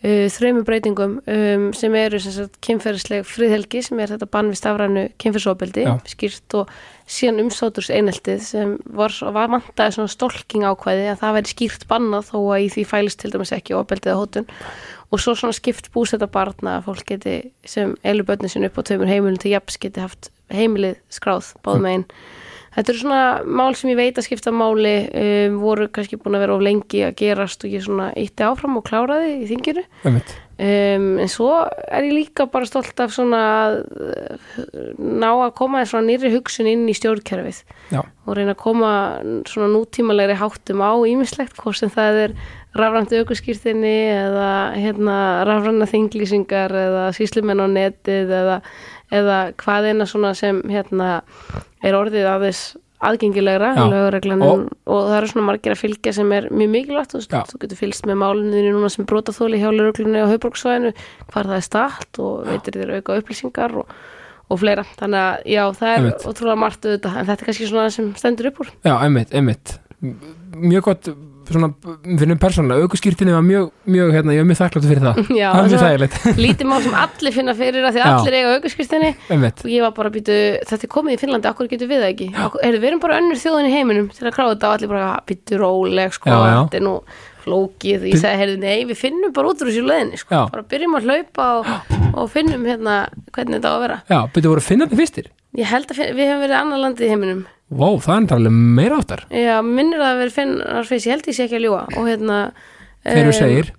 [0.02, 2.20] uh, þreymur breytingum um, sem eru
[2.64, 6.72] kynferðisleg friðhelgi sem er þetta bann við stafrænu kynferðsóbeldi skýrt og
[7.12, 12.28] síðan umsáturs eineltið sem var, var mantaði svona stolking ákvæði að það væri skýrt bannað
[12.30, 14.52] þó að í því fælist til dæmis ekki óbeldið á hótun.
[15.12, 17.34] Og svo svona skipt búsetta barna að fólk geti
[17.68, 21.90] sem elu börnin sinni upp á tveimur heimilin til jafns geti haft heimilið skráð báðum
[21.90, 22.06] einn
[22.72, 26.46] Þetta eru svona mál sem ég veit að skipta máli um, voru kannski búin að
[26.46, 30.16] vera of lengi að gerast og ég svona ítti áfram og kláraði í þinginu um,
[31.20, 34.56] en svo er ég líka bara stolt af svona að uh,
[34.96, 37.60] ná að koma svona nýri hugsun inn í stjórnkerfið
[37.92, 38.00] Já.
[38.00, 38.94] og reyna að koma
[39.50, 42.36] svona nútímalegri háttum á ímislegt hvort sem það er
[42.78, 48.58] rafrænt aukurskýrtinni eða hérna rafræna þinglýsingar eða síslumenn á netið eða,
[49.12, 51.20] eða hvað eina svona sem hérna
[51.82, 52.62] er orðið aðeins
[53.02, 53.72] aðgengilegra
[54.46, 57.80] Og- og, það eru svona margir að fylgja sem er mjög mikilvægt og þú getur
[57.80, 60.92] fylgst með málinu þínu núna sem brotaþóli hjá lögreglunni á haubruksvæðinu
[61.32, 63.90] hvar það er stalt og veitir þér auka upplýsingar og,
[64.48, 64.84] og fleira.
[65.00, 66.26] Þannig að já, það er Einmitt.
[66.30, 68.70] ótrúlega margt auðvitað en þetta er kannski svona sem stendur upp úr.
[68.86, 69.74] Já, einmitt, einmitt.
[70.54, 71.08] Mjög gott,
[71.56, 71.70] svona,
[72.20, 75.20] finnum persónulega aukuskýrtinni var mjög, mjög, hérna, ég var mjög þakkláttu fyrir það.
[75.40, 78.54] Já, það er mjög þægilegt, lítið mál sem allir finna fyrir að því allir eiga
[79.32, 79.64] einmitt.
[79.64, 80.38] Og ég var bara að býtu,
[80.70, 82.30] þetta er komið í Finnlandi okkur getur við það ekki,
[82.62, 85.10] er, við erum bara önnur þjóðin í heiminum til að kláða þetta og allir bara
[85.28, 86.96] býtu róleg, sko, þetta er nú
[87.42, 90.42] flókið, ég sagði, heyrðu, nei, við finnum bara út úr þessu leðinni, sko, Já.
[90.52, 92.98] bara byrjum að hlaupa og, og finnum hérna
[93.34, 93.96] hvernig þetta á að vera.
[94.06, 95.30] Já, byrju voru finnandi fyrstir?
[95.58, 98.52] Ég held að finn, við hefum verið annar landið í heiminum Vó, það er alveg
[98.76, 99.24] meira áttar.
[99.32, 101.82] Já, minnir það að vera finnar fyrst, ég held ég sé ekki að ljúga.
[101.96, 102.38] Og hérna
[103.02, 103.72] Þeir eru segir.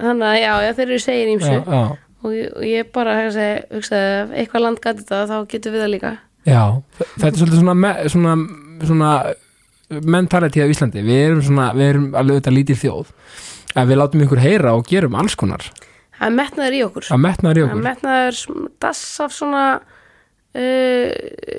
[0.00, 1.98] þannig að já, já, þeir eru segir ímsu og,
[2.30, 6.12] og ég bara hugsaði, hugsaði ef eitthvað land gæti þetta þá getum við það líka.
[6.48, 6.62] Já,
[7.00, 8.36] þetta er svolítið svona, me, svona,
[8.86, 9.10] svona
[10.16, 11.04] mentality af Íslandi.
[11.04, 13.12] Við erum svona, við erum alveg auðvitað lítil þjóð.
[13.80, 15.66] Að við látum ykkur heyra og gerum alls konar.
[16.20, 17.10] Það er metnaður í okkur.
[17.10, 17.84] Að metnaður í það er okkur
[20.54, 21.10] uh,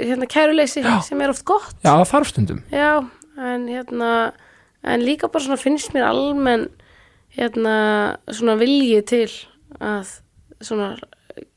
[0.02, 1.00] hérna kæruleysi Já.
[1.06, 1.76] sem er oft gott.
[1.84, 2.64] Já, það þarf stundum.
[2.74, 2.92] Já,
[3.38, 4.12] en hérna
[4.84, 6.68] en líka bara svona finnst mér almenn
[7.38, 7.76] hérna
[8.34, 9.30] svona vilji til
[9.80, 10.18] að
[10.62, 10.96] svona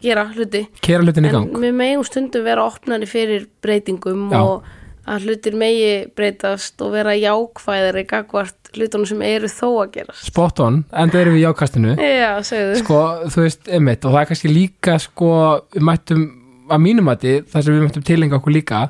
[0.04, 0.66] gera hluti.
[0.84, 1.60] Kera hlutin í en gang.
[1.64, 4.40] við megum stundum vera opnari fyrir breytingum Já.
[4.40, 4.68] og
[5.04, 10.22] að hlutir megi breytast og vera jákvæðari gagvart hlutunum sem eru þó að gerast.
[10.30, 12.78] Spot on, enda erum við í ákastinu Já, segðu.
[12.80, 13.00] Sko,
[13.34, 15.30] þú veist, einmitt og það er kannski líka, sko,
[15.74, 16.24] við mættum
[16.70, 18.84] að mínum að það sem við mættum tilenga okkur líka,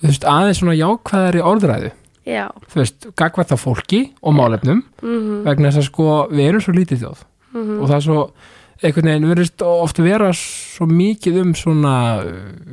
[0.00, 1.92] þú veist, aðeins svona jákvæðari orðræðu,
[2.26, 6.64] Já, þú veist gagvært á fólki og málefnum mhm, vegna þess að sko, við erum
[6.64, 7.20] svo lítið þjóð.
[7.56, 8.16] Og það er svo
[8.82, 11.92] einhvern veginn verðist oft vera svo mikið um svona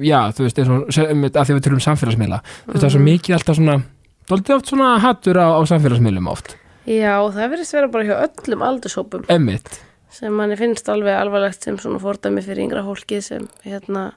[0.04, 0.60] já, þú veist,
[0.98, 3.78] sem- að því við tölum samfélagsmiðla, þú veist, það er svo mikið alltaf svona,
[4.34, 8.64] dóldi oft svona hattur á, á samfélagsmiðlum oft, Já, það verðist vera bara hjá öllum
[8.68, 9.22] aldurshópum.
[9.32, 9.70] Emmitt
[10.14, 14.12] sem manni finnst alveg alvarlegt sem svona fordæmi fyrir yngra fólki sem hérna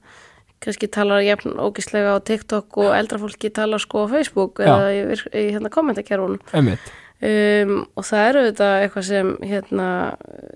[0.64, 4.72] kannski talar jafn ógislega á TikTok og eldra fólki talar sko á Facebook Já.
[4.72, 9.90] eða í, í hérna kommentarkerfunum um, og það eru þetta eitthvað sem hérna,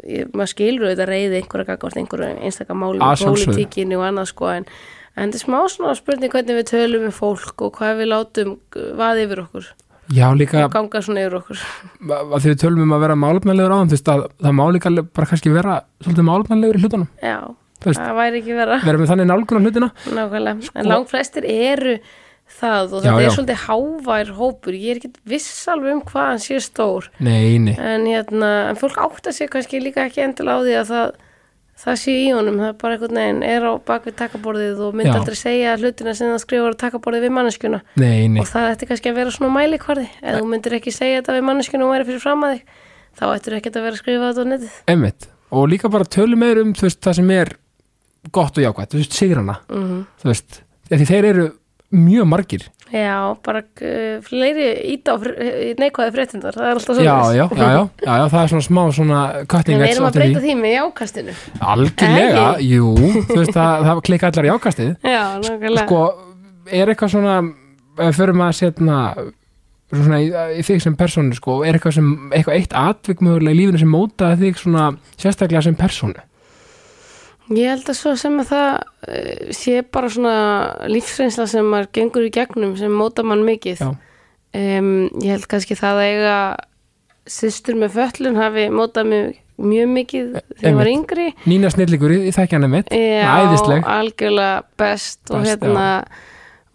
[0.05, 4.51] ég, maður skilur þetta reyði einhverja gagvart einhverju einstaka máli með pólitíkinni og annað sko
[4.55, 4.69] en,
[5.17, 8.59] en þetta er smá svona spurning hvernig við tölum með fólk og hvað við látum
[9.01, 9.73] vaði yfir okkur
[10.11, 11.65] já líka og ganga svona yfir okkur.
[12.11, 14.95] Að því við tölum um að vera málefnalegur áðan, þú veist, að það má líka
[15.03, 17.13] bara kannski vera svolítið málefnalegur í hlutunum.
[17.23, 17.37] Já,
[17.85, 18.01] veist.
[18.01, 18.81] það væri ekki vera.
[18.87, 19.93] vera með þannig nálgun á hlutina.
[20.19, 21.95] Nákvæmlega, Sko- en langflestir eru
[22.61, 26.43] það og þetta er svolítið hávær hópur, ég er ekki viss alveg um hvað hann
[26.43, 27.09] sé stór.
[27.23, 30.91] Nei, nei, en, hérna, en fólk áttar sig kannski líka ekki endilega á því að
[30.91, 31.13] það,
[31.81, 35.11] það sé í honum, það er bara einhvern veginn er á bakvið takaborðið og myndi
[35.11, 35.17] Já.
[35.21, 37.81] aldrei segja hlutina sem það skrifar á takaborðið við manneskjuna.
[38.01, 38.41] Nei, nei.
[38.43, 40.07] og það ætti kannski að vera svona mælikvarði.
[40.21, 42.75] Ef þú myndir ekki segja þetta við manneskjuna og væri fyrir fram að þig
[43.21, 44.77] þá ættir ekki að vera að skrifa þetta á netið.
[44.93, 45.31] Einmitt.
[45.51, 47.55] og líka bara tölum meður um veist, það sem er
[48.31, 48.93] gott og jákvætt.
[48.93, 49.57] Þú veist, sigrana.
[49.73, 51.49] Mm þú veist, því þeir eru
[51.91, 55.17] mjög margir Já, bara uh, fleiri íta á
[55.79, 58.83] neikvæði fréttindar, það er alltaf svo já, já, já, já, já, það er svona smá
[58.97, 60.55] svona cutting við edge erum að breyta því.
[60.59, 61.35] með jákastinu?
[61.75, 62.71] Algjörlega, Ekki?
[62.75, 62.95] jú,
[63.31, 64.91] þú veist það, það klika allar jákastið.
[65.07, 65.85] Já, nákvæmlega.
[65.87, 66.01] Sko,
[66.81, 67.37] er eitthvað svona
[68.01, 68.99] við förum að setna
[69.91, 73.61] svona í, í þig sem persónu sko, er eitthvað sem, eitthvað eitt atvik mögulega í
[73.61, 76.27] lífinu sem mótaði þig svona sérstaklega sem persónu
[77.51, 80.35] Ég held að svo sem að það uh, sé bara svona
[80.91, 83.83] lífsreynsla sem maður gengur í gegnum sem móta mann mikið.
[83.83, 83.91] Já.
[84.55, 86.37] um, Ég held kannski það að eiga
[87.31, 91.29] systur með föllun hafi mótað mig mjög mikið þegar ég var yngri.
[91.51, 92.89] Nína Snilligur í, þekkjanum mitt.
[92.95, 93.85] Já, æðisleg.
[93.85, 95.89] algjörlega best og Best, hérna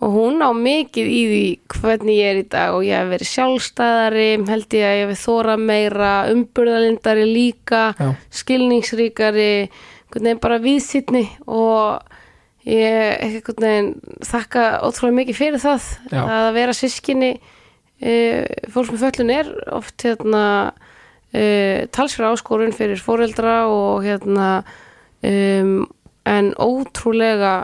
[0.06, 3.30] og hún á mikið í því hvernig ég er í dag og ég hef verið
[3.32, 8.10] sjálfstæðari held ég að ég hef þóra meira umburðalindari líka Já.
[8.44, 9.50] skilningsríkari
[10.14, 12.06] veginn bara viðsýtni og
[12.66, 13.92] ég veginn
[14.26, 16.22] þakka ótrúlega mikið fyrir það Já.
[16.24, 17.32] að vera sískinni
[18.02, 18.16] e,
[18.74, 20.46] fólk með föllun er oft hérna
[21.34, 24.50] e, talsfyrir áskorun fyrir foreldra og hérna
[25.26, 25.86] um,
[26.26, 27.56] en ótrúlega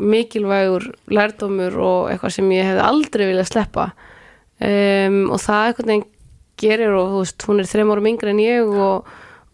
[0.00, 6.08] mikilvægur lærdómur og eitthvað sem ég hefði aldrei viljað sleppa um, og það einhvern veginn
[6.64, 9.10] gerir og þú veist, hún er þreim árum yngri en ég og,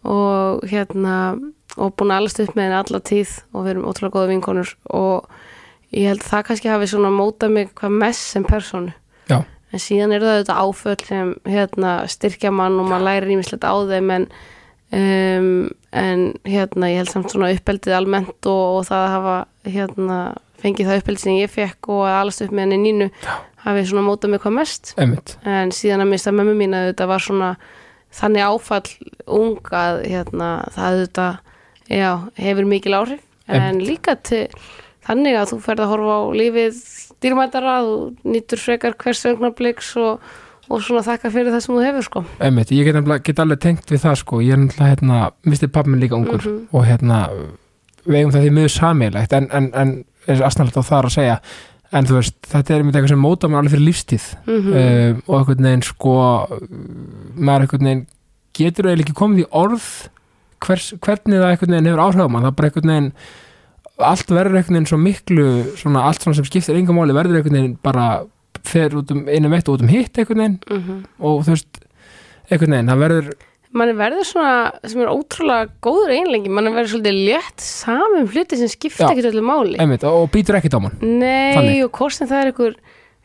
[0.07, 1.15] og hérna
[1.77, 4.73] og búin að allast upp með henni alla tíð og við erum ótrúlega góða vinkonur
[4.97, 5.29] og
[5.95, 8.93] ég held að það kannski hafi svona mótað mig hvað mest sem persónu.
[9.31, 13.67] Já, en síðan eru það auðvitað áföll sem hérna, styrkja mann og maður lærir ímislegt
[13.67, 14.27] á þeim en,
[14.97, 15.51] um,
[16.03, 19.37] en hérna, ég held samt svona uppeldið almennt og, og það að hafa
[19.75, 20.17] hérna,
[20.61, 23.11] fengið það uppeldið sem ég fekk og að alast upp með henni nínu
[23.65, 24.91] hafi svona mótað mig hvað mest.
[24.99, 25.37] Einmitt.
[25.47, 27.53] En síðan að mista mömmu mín að þetta var svona
[28.11, 31.39] þannig áfall ung að hérna, það auðvitað
[31.91, 33.21] já, hefur mikil áhrif.
[33.51, 34.45] En líka til
[35.07, 36.77] þannig að þú ferð að horfa á lífið
[37.21, 37.95] dýrmætara, þú
[38.31, 40.21] nýtur frekar hvers augnabliks og,
[40.71, 42.23] og svona þakka fyrir það sem þú hefur sko.
[42.39, 45.89] Einmitt, ég get, get alveg tengt við það sko, ég er náttúrulega hérna, misti pappi
[45.93, 46.61] minn líka ungur Mhm.
[46.71, 47.19] og hérna
[48.05, 49.91] við eigum það því miður sameiglegt en, en, en
[50.27, 51.35] eins og aðsnalegt á það að segja
[51.91, 54.25] en þú veist, þetta er einmitt eitthvað sem móta mér alveg fyrir lífstíð.
[54.47, 56.13] Mm um, og einhvern veginn sko
[57.35, 58.03] maður einhvern veginn
[58.57, 59.87] getur eiginlega ekki komið í orð
[60.65, 63.11] hvers, hvernig það einhvern veginn hefur áhrif á mann það er bara einhvern veginn
[64.11, 65.47] allt verður einhvern veginn svo miklu
[65.79, 68.09] svona allt svona sem skiptir engum máli verður einhvern veginn bara
[68.67, 70.99] fer út um einum eitt og út um hitt einhvern veginn -hmm.
[71.19, 71.81] og þú veist
[72.51, 73.31] einhvern veginn, það verður
[73.71, 78.71] manni verður svona sem er ótrúlega góður einlengi manni verður svolítið létt samum hluti sem
[78.71, 79.11] skipta Já.
[79.11, 81.83] ekkert öllu máli einmitt, og, og býtur ekkert á mann Nei, Þannig.
[81.85, 82.75] og hvort sem það er einhver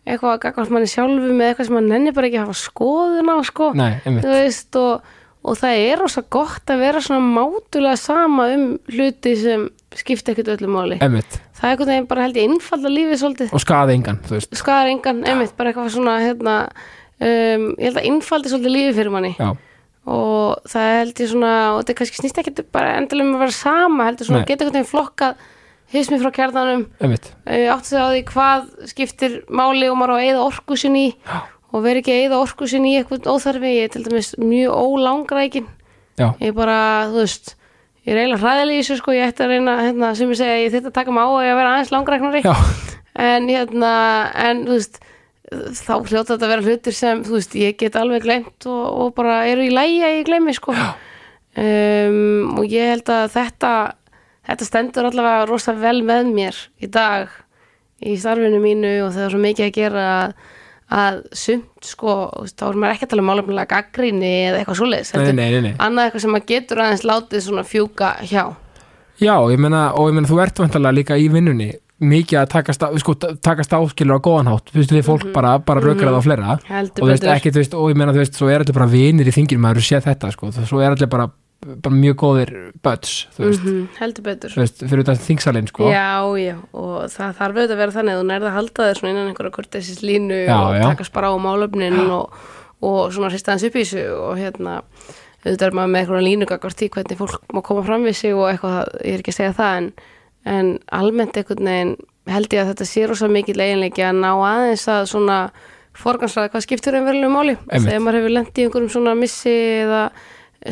[0.06, 3.32] eitthvað að gagvart manni sjálfu með eitthvað sem mann nenni bara ekki að hafa skoðun
[3.34, 5.08] á sko nei, þú veist og,
[5.46, 10.56] og það er rosa gott að vera svona mátulega sama um hluti sem skipta ekkert
[10.56, 10.98] öllu máli.
[11.04, 11.38] Einmitt.
[11.56, 13.54] Það er einhvern veginn bara held ég innfalda lífið svolítið.
[13.56, 14.18] Og skaði engan,
[14.50, 16.56] skadar engan, einmitt, bara eitthvað svona hérna,
[17.22, 19.32] um, ég held að innfaldi svolítið lífið fyrir manni.
[19.38, 19.54] Já,
[20.06, 23.56] og það held ég svona og þetta kannski snýst ekki bara endilega um að vera
[23.56, 24.48] sama heldur svona Nei.
[24.50, 25.44] geta einhvern veginn flokkað
[25.94, 26.86] hismi frá kjarnanum.
[27.00, 31.08] Uh, átti sig á því hvað skiptir máli og maður á að eyða orku sinni
[31.08, 31.14] í
[31.76, 34.76] og veri ekki að eyða orku sinni í eitthvað óþarfi, ég er til dæmis mjög
[34.80, 35.70] ólangrækin.
[36.16, 36.78] Já, ég er bara,
[37.12, 37.56] þú veist
[38.06, 40.60] ég er eiginlega hræðileg í þessu sko, ég ætti að reyna hérna, sem ég segja,
[40.62, 42.54] ég að taka mig á að vera aðeins langræknari já,
[43.26, 43.92] en hérna,
[44.46, 45.00] en þú veist
[45.46, 49.12] þá hljóta þetta að vera hlutir sem þú veist, ég get alveg glemt og, og
[49.18, 50.74] bara eru í lægi að ég gleymi sko.
[51.56, 53.72] Um, og ég held að þetta
[54.46, 57.32] þetta stendur allavega rosa vel með mér í dag
[58.04, 60.34] í starfinu mínu og það er svo mikið að gera að,
[60.86, 62.12] að sumt sko,
[62.52, 66.34] þá er maður ekki að tala um málefnilega gaggrinni eða eitthvað svoleiðis annað eitthvað sem
[66.36, 68.44] maður getur aðeins látið svona fjúka hjá.
[69.16, 72.82] Já, ég meina, og ég meina þú ert vantarlega líka í vinnunni mikið að takast
[73.00, 76.56] sko, takast áskilur á góðanhátt, þú veist, við fólk bara, bara rökrað á fleira.
[76.58, 78.76] Og heldur þú veist, ekki, þú veist, og ég meina, þú veist, svo er allir
[78.76, 81.30] bara vinir í þingir, maður sé þetta, sko, svo er allir bara,
[81.82, 82.50] bara mjög góðir
[82.84, 84.54] buds, veist, Mhm, heldur betur.
[84.56, 85.90] Veist, fyrir þetta þingsalinn, sko.
[85.90, 88.98] Já, já, og það þarf auðvitað að vera þannig að þú nærða að halda þér
[89.00, 92.32] svona innan einhverja kurtesis línu Já, og takast bara á málöfnin og,
[92.82, 94.82] og svona hrista hans upp í þessu og hérna
[95.46, 98.34] auðvitað er maður með einhverja línu gagvart í hvernig fólk má koma fram við sig
[98.34, 99.88] og eitthvað, ég er ekki að segja það en,
[100.46, 104.86] en almennt einhvern veginn held ég að þetta sé rosa mikið eiginleiki að ná aðeins
[104.90, 105.36] að svona
[105.96, 109.54] forgansraða hvað skiptur en verðilegu máli þegar maður hefur lent í einhverjum svona missi
[109.86, 110.00] eða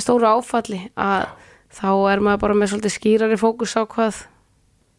[0.03, 1.27] stóra áfalli að
[1.75, 4.25] þá er maður bara með svolítið skýrari fókus á hvað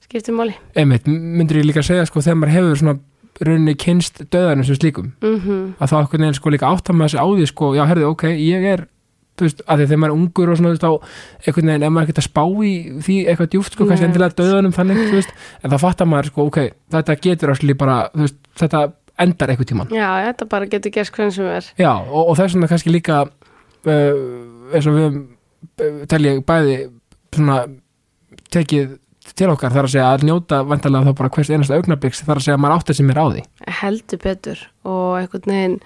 [0.06, 0.56] skiptir máli.
[0.78, 2.98] Einmitt, myndir ég líka að segja, sko, þegar maður hefur svona
[3.46, 7.24] rauninni kynst döðanum sem slíkum mm að þá einhvern veginn sko líka áttar maður sig
[7.24, 8.86] á því sko, já, herðu, ok, ég er
[9.36, 11.86] þú veist, að því þegar maður er ungur og svona þú veist, þá einhvern veginn,
[11.88, 12.76] ef maður ekkert að spá í
[13.08, 16.46] því eitthvað djúft, sko, kannski endilega döðanum þannig, þú veist, en þá fattar maður sko,
[16.52, 16.62] ok,
[16.96, 18.84] þetta getur allir bara, þú veist, þetta
[19.26, 21.68] endar einhvern tíman, Já, þetta bara getur gerst hvernig sem er.
[21.80, 23.20] Já, og, og þess vegna kannski líka
[23.94, 26.78] eins og við uh, tel ég bæði
[27.36, 27.64] svona
[28.54, 28.96] tekið
[29.36, 32.46] til okkar þar að segja að njóta vantarlega þá bara hvers einasta augnabliks þar að
[32.46, 33.44] segja að maður áttar sem er á því.
[33.82, 35.78] Heldur betur og einhvern veginn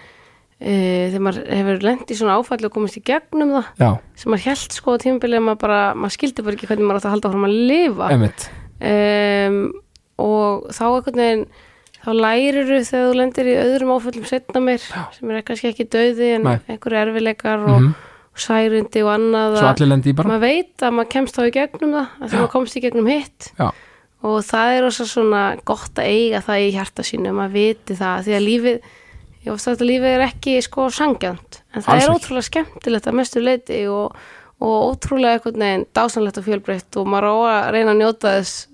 [0.60, 4.34] e, þegar maður hefur lent í svona áfalli og komist í gegnum það já, sem
[4.34, 7.08] maður held sko á tímabilið að maður bara, maður skildi bara ekki hvernig maður átt
[7.08, 8.12] að halda áfram að lifa.
[8.90, 9.62] Um,
[10.20, 11.48] og þá einhvern veginn
[12.04, 16.36] þá lærir þegar þú lendir í öðrum áföllum setna meir sem er kannski ekki döði
[16.38, 16.56] en Nei.
[16.68, 17.98] einhverju erfileikar og, mm
[18.40, 20.32] og særindi og annað svo allir lendi í bara.
[20.32, 23.52] maður veit að maður kemst þá í gegnum það að maður komst í gegnum hitt.
[23.60, 23.68] Já.
[24.30, 28.26] og það er også svona gott að eiga það í hjarta sínu maður viti það
[28.28, 28.82] því að lífið
[29.46, 33.20] ég ofst að lífið er ekki sko sangjant en það Alls er ótrúlega skemmtilegt að
[33.20, 34.18] mestu leiti og,
[34.60, 38.68] og ótrúlega einhvern veginn dásanlegt og fjölbreytt og maður á að reyna að njóta þess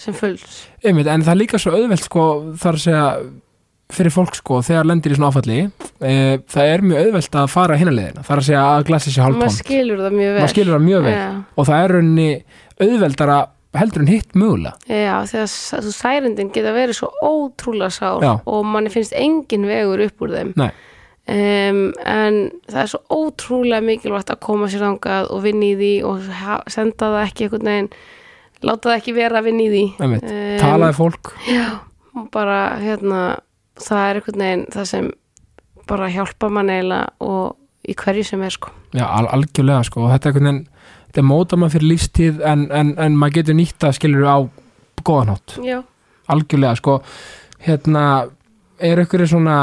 [0.00, 2.26] sem fulls Einmitt, en það er líka svo auðvelt sko,
[2.60, 3.06] þar að segja
[3.92, 5.58] fyrir fólk sko, þegar lendir í svona áfalli
[6.00, 6.12] e,
[6.48, 9.58] það er mjög auðvelt að fara hinaleðina þar að segja að glasi sér maður hálftóm
[9.58, 10.44] skilur það mjög vel.
[10.44, 11.16] Maður það mjög vel.
[11.16, 11.26] Já.
[11.56, 12.30] og það er rauninni
[12.82, 13.40] auðveldara
[13.72, 14.74] heldur en hitt mögulega.
[14.88, 15.52] Já, þegar
[15.86, 18.32] þú særindin geta verið svo ótrúlega sár Já.
[18.44, 20.50] og manni finnst engin vegur upp úr þeim.
[20.60, 20.70] Nei.
[21.32, 25.92] um, en það er svo ótrúlega mikilvægt að koma sér þangað og vinna í því
[26.08, 26.26] og
[26.72, 27.92] senda það ekki einhvern veginn
[28.62, 29.84] láta það ekki vera að vinna í því.
[30.06, 30.14] Em,
[30.62, 31.32] talaði fólk.
[31.48, 31.66] Já,
[32.34, 33.22] bara hérna
[33.82, 35.10] það er einhvern veginn það sem
[35.90, 37.56] bara hjálpa mann eiginlega og
[37.88, 38.70] í hverju sem er sko.
[38.94, 40.66] Já, al algjörlega sko, og þetta er einhvern veginn
[41.12, 44.38] þetta móta maður fyrir lífstíð en, en, en maður getur nýtt að skilur á
[45.02, 45.58] góðanátt,
[46.32, 47.00] algjörlega sko,
[47.66, 48.04] hérna
[48.82, 49.56] er einhverju svona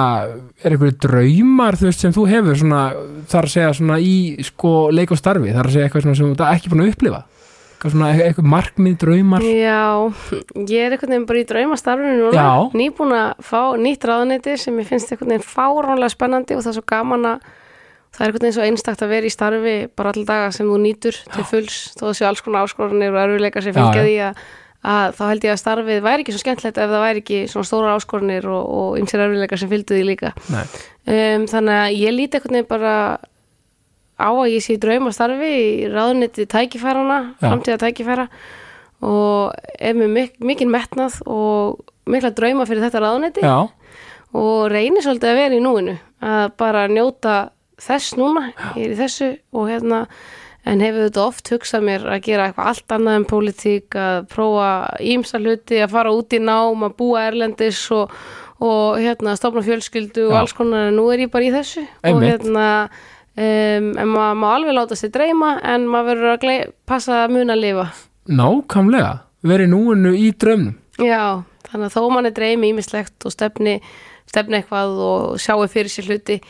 [0.61, 2.83] er einhverju draumar þú veist sem þú hefur svona,
[3.31, 4.13] þar að segja svona í
[4.47, 7.23] sko leik og starfi, þar að segja eitthvað sem þú ekki búin að upplifa
[7.87, 9.45] svona eitthvað markmið, draumar?
[9.45, 10.11] Já,
[10.67, 14.89] ég er einhvern veginn bara í draumastarfinu núna, nýbúin að fá nýtt ráðuneyti sem ég
[14.89, 17.47] finnst einhvern veginn fáránlega spennandi og það er svo gaman að
[18.09, 20.79] það er einhvern veginn svo einstakt að vera í starfi bara alltaf daga sem þú
[20.83, 24.43] nýtur til fulls þó það séu alls konar áskoranir og erfileikar sem fylgja því að,
[24.93, 27.69] að þá held ég að starfið væri ekki svo skemmtilegt ef það væri ekki svona
[27.69, 30.33] stóra áskoranir og, og ymsir erfileikar sem fylgdu því líka.
[30.49, 32.95] Um, þannig að ég líti einhvern veginn bara
[34.19, 38.27] á að ég sé í drauma starfi í ráðunetti tækifærana framtíða tækifæra
[39.05, 41.79] og er mik mikinn metnað og
[42.09, 43.69] mikla drauma fyrir þetta ráðunetti já,
[44.35, 47.37] og reynir svolítið að vera í núinu að bara njóta
[47.79, 50.03] þess núna ég er í þessu og hérna
[50.67, 54.69] en hefur þetta oft hugsað mér að gera eitthvað allt annað en pólitík að prófa
[54.99, 58.11] ímsa hluti, að fara út í nám að búa erlendis og,
[58.59, 60.39] og hérna stofna fjölskyldu og Já.
[60.41, 62.33] alls konar en nú er ég bara í þessu og Einmitt.
[62.33, 62.67] hérna
[63.39, 67.35] um, en maður má alveg láta sig dreyma en maður verður að gley, passa að
[67.37, 67.87] muna að lifa.
[68.29, 69.13] Nákvæmlega.
[69.49, 70.75] Verið núinu í draumnum.
[70.99, 73.77] Já, þannig að þó manni dreymi ímislegt og stefni,
[74.27, 76.41] stefni eitthvað og sjáu fyrir sér hluti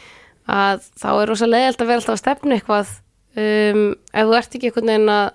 [0.49, 2.95] að þá er rosa leiðilt að vera alltaf að stefni eitthvað.
[3.37, 5.27] Um, ef þú ert ekki einhvern veginn að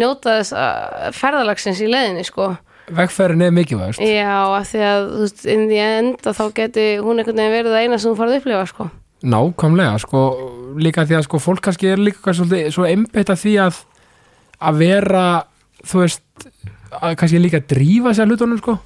[0.00, 2.48] njóta þess að ferðalagsins í leiðinni sko.
[2.88, 7.20] vegferðin er mikilvægust Já, af því að þú veist, inn í enda þá geti hún
[7.20, 8.88] einhvern veginn verið það eina sem þú farið að upplifa sko.
[9.26, 10.24] Nákvæmlega sko,
[10.78, 13.80] líka því að sko, fólk kannski er líka svolítið, svo einbeitt að því að
[14.58, 15.24] að vera
[15.86, 16.22] þú veist,
[16.98, 18.78] að kannski líka drífa sér hlutunum sko,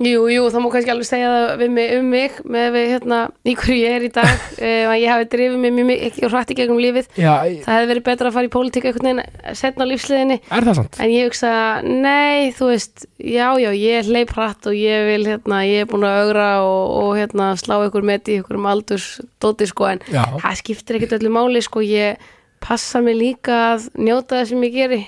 [0.00, 3.18] Jú, jú, það má kannski alveg segja það við mig, um mig með við hérna
[3.44, 4.30] í hverju ég er í dag
[4.90, 7.10] að ég hafi drifið mig mjög mikið og hrætti gegnum lífið.
[7.20, 7.34] Já,
[7.66, 10.80] það hefði verið betra að fara í pólitík einhvern veginn setna á lífsliðinni er það
[10.80, 10.98] sant?
[11.04, 11.52] en ég hugsa,
[11.84, 16.08] nei, þú veist já, já, ég hleyp hratt og ég vil hérna, ég er búin
[16.08, 20.04] að augra og, og hérna slá ykkur með í ykkur um aldurs dóti sko, en
[20.08, 22.20] Já, það skiptir ekkert öllu máli sko, ég
[22.60, 25.00] passa mig líka að njóta það sem ég geri.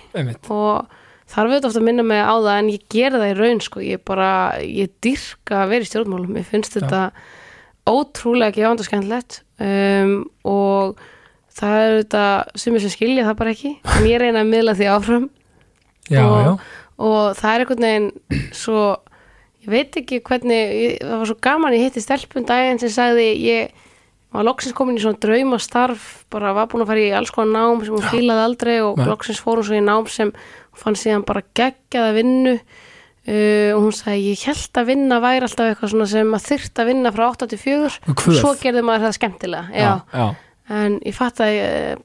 [0.52, 1.00] Og
[1.32, 3.84] þarf auðvitað oft að minna mig á það en ég gera það í raun sko,
[3.84, 4.32] ég bara
[4.64, 6.36] ég dyrka að vera í stjórnmálum.
[6.40, 7.02] Ég finnst þetta
[7.88, 10.16] ótrúlega gefandi og skemmtilegt um,
[10.46, 11.00] og
[11.52, 14.90] það er auðvitað sumir sem skilja það bara ekki en ég reyna að miðla því
[14.92, 15.30] áfram.
[16.10, 16.52] Já, og, já,
[17.06, 18.84] og það er einhvern veginn svo
[19.62, 23.82] ég veit ekki hvernig það var svo gaman, ég hitti stelpun daginn sem sagði ég
[24.32, 27.82] var loksins komin í svona draumastarf bara var búin að fara í alls konar nám
[27.84, 29.06] sem hún fílaði aldrei og Nei.
[29.10, 30.32] loksins fór hún svo í nám sem
[30.78, 35.72] fann síðan bara geggjaða vinnu uh, og hún sagði ég held að vinna væri alltaf
[35.72, 39.06] eitthvað svona sem maður þyrft að vinna frá 8 til 4 Og svo gerði maður
[39.08, 40.24] það skemmtilega já, já.
[40.80, 41.58] en ég fatt að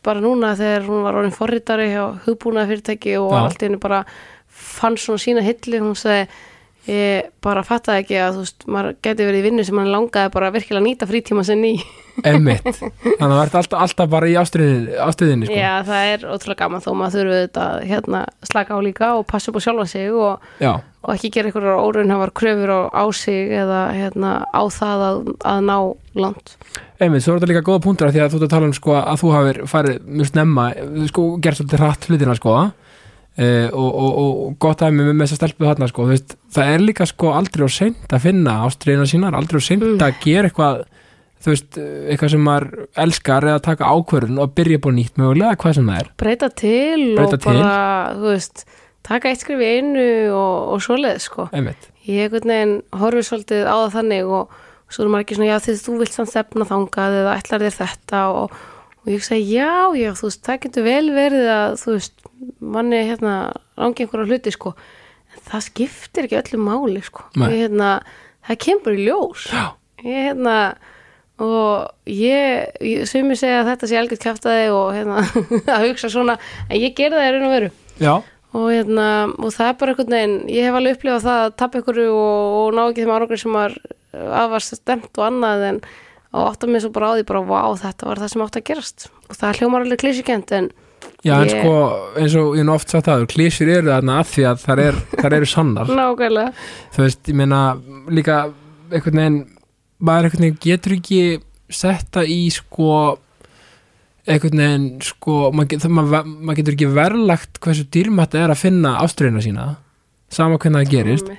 [0.03, 3.39] bara núna þegar hún var orðin forritari hjá hugbúnaða fyrirtæki og Já.
[3.45, 4.03] allt í henni bara
[4.57, 6.27] fann svona sína hilli, hún sagði
[6.91, 10.33] ég bara fattaði ekki að þú veist, maður geti verið í vinnu sem hann langaði
[10.33, 11.73] bara virkilega að nýta frítíma sinn í.
[12.25, 12.65] Einmitt.
[12.65, 15.57] Þannig að það ert alltaf, alltaf bara í ástriðinni, sko.
[15.57, 19.51] Já, það er ótrúlega gaman þó maður þurfi þetta hérna slaka á líka og passa
[19.51, 23.83] upp á sjálfa sig og, og ekki gera einhverjar óraunhafar kröfur á, á sig eða
[23.93, 25.21] hérna á það að,
[25.53, 25.77] að ná
[26.17, 26.57] langt.
[26.97, 28.75] Einmitt, svo er þetta líka góða punktur af því að þú ert að tala um
[28.79, 30.67] sko að þú hafir farið mjög snemma,
[31.11, 32.57] sko, gerð svolítið hratt hlutina sko
[33.37, 36.81] Uh, og, og, og gott að með, þess að stelpu þarna sko, veist, það er
[36.81, 39.99] líka sko aldrei á seint að finna ástriðina sínar, aldrei á seint Mm.
[40.01, 40.79] að gera eitthvað
[41.37, 45.77] þú veist, eitthvað sem maður elskar eða taka ákvörðun og byrja búin nýtt mögulega hvað
[45.77, 46.09] sem það er.
[46.17, 47.75] Breyta til Breyta og bara,
[48.17, 48.65] þú veist
[49.07, 51.45] taka eitt skrif í einu og, og svoleið sko.
[51.53, 54.57] Einmitt, ég veginn horfi svolítið á það þannig og
[54.89, 57.77] svo er maður ekki svona, já því þú vilt samt stefna þangað eða ætlar þér
[57.83, 58.57] þetta og,
[59.07, 62.29] og ég segi, já, já, þú veist, það getur vel verið að, þú veist,
[62.75, 63.33] manni hérna,
[63.79, 64.73] rangi einhverja hluti, sko.
[65.31, 67.23] En það skiptir ekki öllu máli, sko.
[67.39, 67.47] Nei.
[67.47, 67.91] ég, hérna,
[68.49, 69.47] það kemur í ljós.
[69.55, 69.65] Já.
[70.03, 70.57] ég, hérna
[71.37, 75.21] og ég, ég sumi segja að þetta sé algjört kæftaði og hérna
[75.77, 76.35] að hugsa svona,
[76.67, 77.69] en ég gerði það í raun og veru.
[78.01, 78.13] Já,
[78.57, 81.81] og, hérna, og það er bara einhvern veginn ég hef alveg upplifað það að tappa
[81.81, 83.77] ykkur og, og ná ekki þeim árangur sem var
[84.17, 85.79] aðvarst stemt og annað en
[86.37, 88.67] og átta mig svo bara á því bara, vá, þetta var það sem átt að
[88.69, 89.07] gerast.
[89.27, 90.69] Og það hljómar alveg klísikent en
[91.25, 91.75] já en Ég- sko
[92.21, 94.97] eins og ég nú oft sagt það, klísir eru þarna að því að þar, er,
[95.21, 95.91] þar eru sannar.
[95.99, 96.53] Nákvæmlega.
[96.95, 97.61] Þú veist, ég meina
[98.13, 98.39] líka
[98.91, 99.39] einhvern veginn
[99.99, 101.21] maður einhvern veginn getur ekki
[101.73, 102.91] setta í sko
[104.27, 109.43] einhvern veginn sko maður, maður, maður getur ekki verlagt hversu dýrmætt er að finna ástriðina
[109.43, 109.67] sína
[110.33, 111.29] sama hvernig það gerist.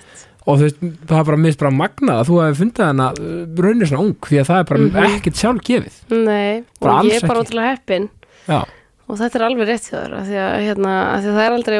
[0.48, 0.78] Og þú veist,
[1.10, 4.14] það er bara mist bara magnað að þú hefur fundið hana uh, raunir svona ung
[4.30, 5.18] því að það er bara Mhm.
[5.18, 8.08] ekkert sjálf gefið Nei, Bara og ég er bara ótrúlega heppin.
[8.48, 8.60] Já,
[9.08, 11.78] og þetta er alveg rétt þér af því að, hérna, því að það er aldrei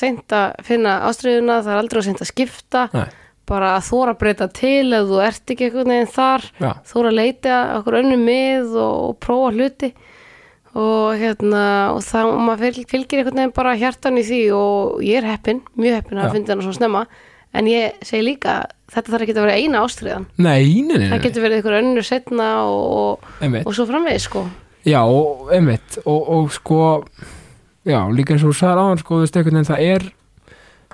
[0.00, 2.84] seint að finna ástriðuna, það er aldrei seint að skipta.
[2.92, 3.08] Nei.
[3.48, 6.42] bara að þóra breyta til ef þú ert ekki einhvern veginn þar.
[6.60, 9.88] Já, þóra að leita okkur önnum mið og, og prófa hluti.
[10.76, 11.62] Og hérna
[11.94, 15.30] og það, og maður fylg- fylgir einhvern veginn bara hjartan í því og ég er
[15.32, 17.02] heppin, mjög heppin að finna hana svona snemma
[17.56, 18.60] en ég segi líka
[18.92, 22.06] þetta þarf ekki að vera eina ástriðan nei, nei, nei, það getur verið einhver önnur
[22.06, 24.44] setna og, og, og svo framvegis sko.
[24.88, 25.98] Já, og, einmitt.
[26.06, 26.80] Og, og sko
[27.88, 30.06] já, líka eins og þú sagði áðan sko, einhvern það er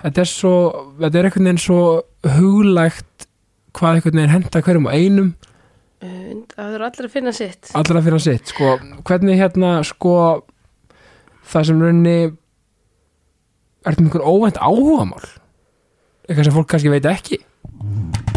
[0.01, 0.55] þetta er svo,
[1.01, 1.81] þetta er einhvern veginn svo
[2.37, 3.29] huglægt
[3.75, 5.31] hvað einhvern veginn henda hverjum og einum.
[6.05, 7.71] Uh, það þurfa allir að finna sitt.
[7.79, 8.75] Allra fyrir að sitt, sko.
[9.09, 10.17] Hvernig hérna, sko
[11.53, 12.19] það sem raunni
[13.85, 15.27] er þetta einhver óvænt áhugamál
[16.29, 17.41] eitthvað sem fólk kannski veit ekki.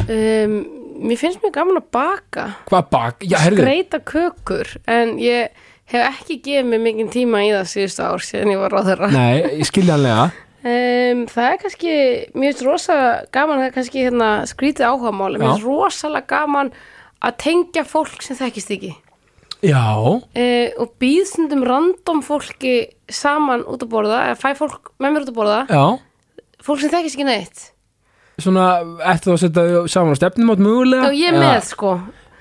[0.07, 0.57] Um,
[1.03, 2.49] mér finnst mjög gaman að baka.
[2.71, 5.55] Hvað bak, já, herðu skreita kökur en ég
[5.87, 9.09] hef ekki gefið mig mikið tíma í það síðustu ár síðan ég var á þeirra
[9.13, 10.27] nei, skiljanlega
[10.67, 11.91] Um, það er kannski,
[12.33, 12.95] mér finnst rosa
[13.31, 16.71] gaman, það er kannski hérna skrítið áhugamáli, mér finnst rosalega gaman
[17.23, 18.89] að tengja fólk sem þekkist ekki.
[19.63, 22.73] Já, uh, og býð stundum random fólki
[23.05, 25.85] saman út að borða, eða fæ fólk með mér út að borða, já.
[26.67, 27.63] Fólk sem þekkist ekki neitt
[28.39, 28.67] svona,
[29.13, 31.97] eftir þú að setja saman á stefnum átt mögulega og ég er með sko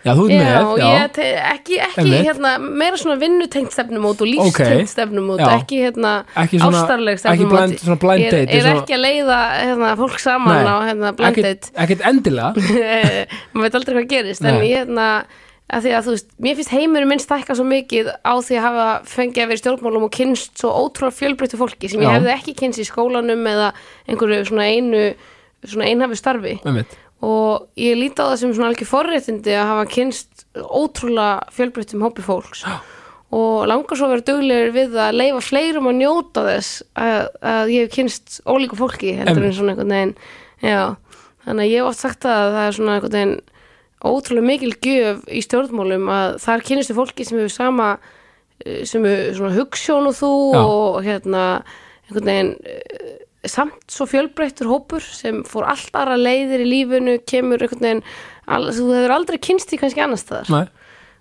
[0.06, 0.86] Já, þú ert Já, með, já.
[0.86, 1.16] ég
[1.50, 2.26] ekki, ekki Einmitt.
[2.28, 4.90] hérna, meira svona vinnutengt stefnumót og lífstengt Ok.
[4.92, 5.48] stefnumót Já.
[5.56, 8.68] ekki hérna Ekki svona- ástarleg ekki stefnumót blind- svona blind Ég date, er, er eins
[8.70, 10.70] og- ekki að leiða hérna, fólk saman Nei.
[10.70, 12.54] á hérna, blind ekkert, date ekkert endilega
[13.56, 14.68] maður veit aldrei hvað gerist en Nei.
[14.70, 15.08] ég hérna
[15.66, 18.62] að því að þú veist, mér finnst heimurinn minn stækka svo mikið á því að
[18.68, 22.14] hafa fengið að vera í stjórnmálum og kynst svo ótrúlega fjölbreyttu fólki sem ég Já.
[22.20, 23.72] hefði ekki kynst í skólanum eða
[24.06, 25.02] einhverju svona einu
[25.70, 26.92] svona einhafi starfi Einmitt.
[27.24, 32.24] og ég líti á það sem svona algjör forréttindi að hafa kynst ótrúlega fjölbreyttum hópi
[32.26, 32.76] fólks Já.
[33.36, 37.74] og langar svo að vera duglegur við að leifa fleirum að njóta þess að, að
[37.74, 40.14] ég hef kynst ólíku fólki heldur en svona einhvern veginn
[40.62, 40.80] já,
[41.44, 43.36] þannig að ég hef oft sagt að það er svona einhvern veginn
[44.06, 47.88] ótrúlega mikil gjöf í stjórnmálum að þar kynnistu fólki sem hefur sama
[48.64, 50.60] eh, sem hefur svona hugssjón og þú Já.
[50.62, 51.44] og hérna
[52.06, 53.14] einhvern veginn eh,
[53.52, 58.02] samt svo fjölbreyttur hópur sem fór allt aðra leiðir í lífinu kemur einhvern veginn
[58.46, 60.50] al, þú hefur aldrei kynst því kannski annars staðar.
[60.52, 60.66] Nei,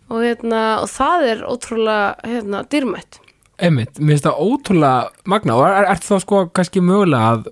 [0.09, 3.19] og, hérna, og það er ótrúlega hérna, dýrmætt.
[3.55, 7.45] Einmitt, mér finnst það ótrúlega magna og er, er þá sko kannski mögulega að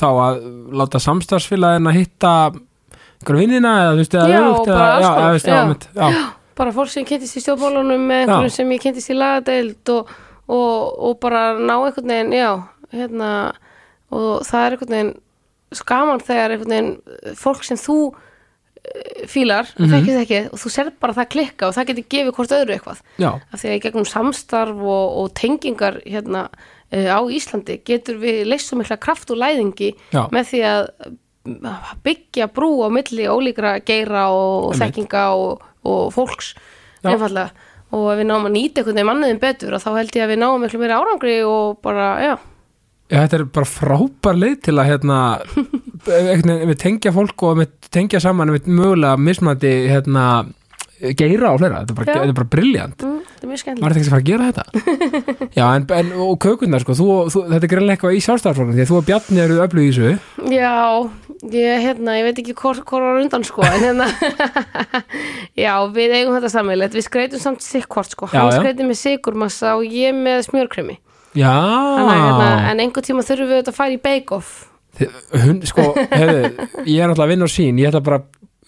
[0.00, 0.40] þá að
[0.80, 2.32] láta samstarfsfélagin að hitta
[3.20, 5.60] einhver vinnina eða þú veist eða Já, bara eða- já, eða, veist, já, já.
[5.62, 6.08] einmitt, já,
[6.60, 8.56] bara fólk sem kynntist í stjórnmálunum með einhverjum Já.
[8.56, 10.10] sem ég kynntist í lagadeild og,
[10.48, 12.50] og, og bara ná einhvern veginn já,
[12.92, 13.30] hérna
[14.10, 15.14] og það er einhvern veginn
[15.80, 19.84] skaman þegar einhvern veginn fólk sem þú eh, fílar, mm.
[19.84, 19.94] -hmm.
[19.94, 23.00] þekkið ekki og þú serð bara það klikka og það getur gefið hvort öðru eitthvað
[23.18, 26.48] já, af því að í gegnum samstarf og, og tengingar hérna
[26.92, 30.26] uh, á Íslandi getur við leysum mikla kraft og læðingi Já.
[30.32, 34.82] með því að uh, byggja brú á milli ólíkra geira og Einmitt.
[34.82, 36.54] þekkinga og, og fólks
[37.02, 37.50] einfallega
[37.90, 40.40] og ef við náum að nýta einhvern veginn manniðin betur þá held ég að við
[40.44, 42.34] náum miklu meira árangri og bara, já,
[43.10, 45.18] Já, þetta er bara frábær leið til að hérna,
[46.06, 50.26] veginn, við tengja fólk og við tengja saman við mögulega mismandi hérna,
[51.18, 53.82] geira á fleira, þetta er bara, þetta er bara briljant mm, það er mjög skemmtilegt.
[53.82, 54.64] Var þetta ekki að fara að gera þetta?
[55.58, 58.84] Já, en, en og kökurnar, sko, þú, þú, þetta er greinlega eitthvað í sjálfstæðarflokkum því
[58.84, 60.14] að þú og Bjarni eru öflug í þessu.
[60.54, 60.74] Já,
[61.56, 64.08] ég, hérna, ég veit ekki hvort hvor var undan sko en hérna
[65.64, 68.28] Já, við eigum þetta sammeilegt Við skreitum samt sikkvort sko.
[68.30, 68.60] Já, Hann já.
[68.60, 71.00] skreitum með sigurmassa og ég með smjörkremi
[71.38, 74.50] Já, Þannig, að, hérna, En einhvern tíma þurfum við þetta að fara í bake-off
[75.44, 76.40] Hund, sko, hefðu,
[76.84, 78.18] ég er náttúrulega að vinna á sín, ég ætla bara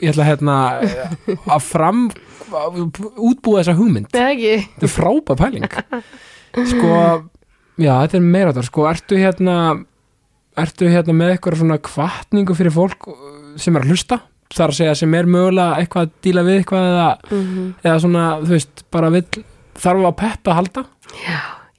[0.02, 0.56] ég ætla hérna
[1.50, 2.04] að fram
[2.52, 2.78] að
[3.16, 4.08] útbúa þessa hugmynd.
[4.68, 5.66] Þetta er frábæð pæling.
[6.70, 6.90] Sko,
[7.80, 9.56] já, þetta er meira þetta, sko, ertu hérna
[10.62, 13.08] ertu hérna með eitthvað svona kvartningu fyrir fólk
[13.60, 14.20] sem er að hlusta?
[14.52, 18.24] Þar að segja sem er mögulega eitthvað að díla við eitthvað eða, mm eða svona,
[18.42, 19.26] þú veist, bara vill
[19.80, 20.84] þarf að peppa að halda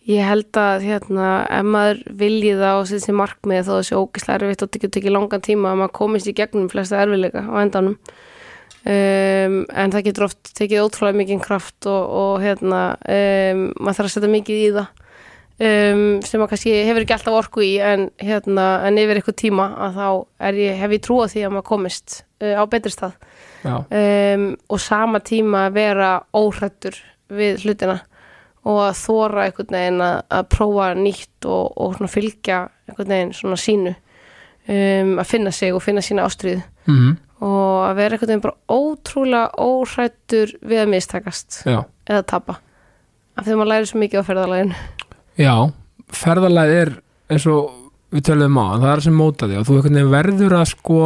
[0.04, 4.36] Ég held að hérna, ef maður vilji það og setja sér markmið þó þessi ógislega
[4.42, 7.96] erfitt og tekið tekið langan tíma að maður komist í gegnum flesta erfiðleika á endanum.
[8.84, 14.10] Um, en það getur oft tekið ótrúlega mikið kraft og, og hérna um, maður þarf
[14.10, 14.92] að setja mikið í það.
[15.64, 19.70] Um, sem maður kannski hefur ekki alltaf orku í en, hérna, en yfir eitthvað tíma
[19.88, 20.08] að þá
[20.50, 23.16] er ég, hef ég trú á því að maður komist uh, á betri stað.
[23.64, 27.00] Um, og sama tíma að vera óhrættur
[27.32, 28.02] við hlutina
[28.64, 33.60] og að þóra einhvern veginn að, að prófa nýtt og, og fylgja einhvern veginn svona
[33.60, 38.44] sínu um, að finna sig og finna sína ástriðu mm og að vera einhvern veginn
[38.46, 42.54] bara ótrúlega óhrættur við að mistakast já, eða tapa.
[43.36, 44.78] Af því að maður læri svo mikið á ferðalæginu
[45.44, 45.56] já
[46.14, 46.92] ferðalega er
[47.34, 47.74] eins og
[48.14, 51.00] við töluðum á, það er sem móta því og þú einhvern veginn verður að sko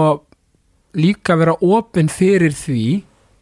[0.98, 2.82] líka vera opinn fyrir því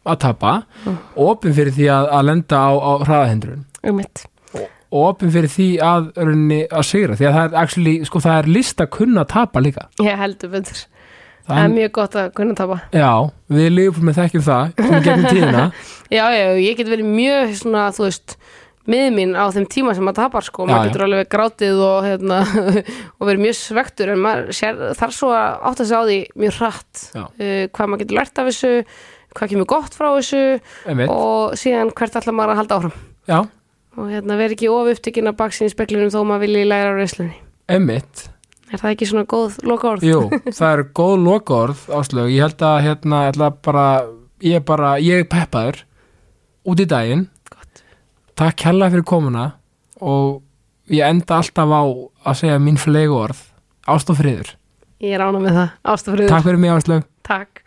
[0.06, 0.54] að tapa
[0.86, 0.98] Mm.
[1.26, 4.26] opinn fyrir því að, að lenda á, á hraðahindrun um mitt
[4.96, 8.46] og opinn fyrir því að, að sigra því að það er, actually, sko, það er
[8.54, 9.88] list að kunna tapa líka.
[10.00, 10.84] Ég heldur betur.
[11.46, 12.76] Það er mjög gott að kunna tapa.
[12.94, 13.10] Já,
[13.52, 15.64] við lífum með þekkjum það sem gegnum tíðina.
[16.14, 18.36] Já, já, ég get verið mjög svona, þú veist
[18.86, 20.88] mið mín á þeim tíma sem maður tapar sko, Já, maður já.
[20.92, 22.38] getur alveg grátið og, hérna,
[23.18, 24.26] og verið mjög svektur en
[25.02, 27.24] þarf svo að átta sig á því mjög hratt Já.
[27.26, 28.72] uh, hvað maður getur lært af þessu
[29.36, 30.42] hvað kemur gott frá þessu
[30.86, 31.10] Einmitt.
[31.12, 32.94] og síðan hvert ætla maður að halda áfram.
[33.26, 33.40] Já,
[33.96, 36.98] og hérna, vera ekki of upptekinn af baksin í speklinum þó maður vilji læra á
[36.98, 37.36] reyslunni
[37.72, 38.28] emitt
[38.72, 40.06] er það ekki svona góð loka orð?
[40.06, 40.20] Jú,
[40.58, 43.86] það er góð lokaorð áslög, ég held að hérna ég bara,
[44.42, 45.82] ég er bara, ég er peppaður
[46.66, 47.28] út í daginn.
[47.52, 47.84] Gott.
[48.38, 49.46] takk hella fyrir komuna
[50.02, 50.42] og
[50.90, 51.82] ég enda alltaf á
[52.26, 53.42] að segja mín flegu orð
[53.86, 54.56] ást og friður,
[54.96, 57.65] Ég er ána með það, ástafriður takk fyrir mig áslög Takk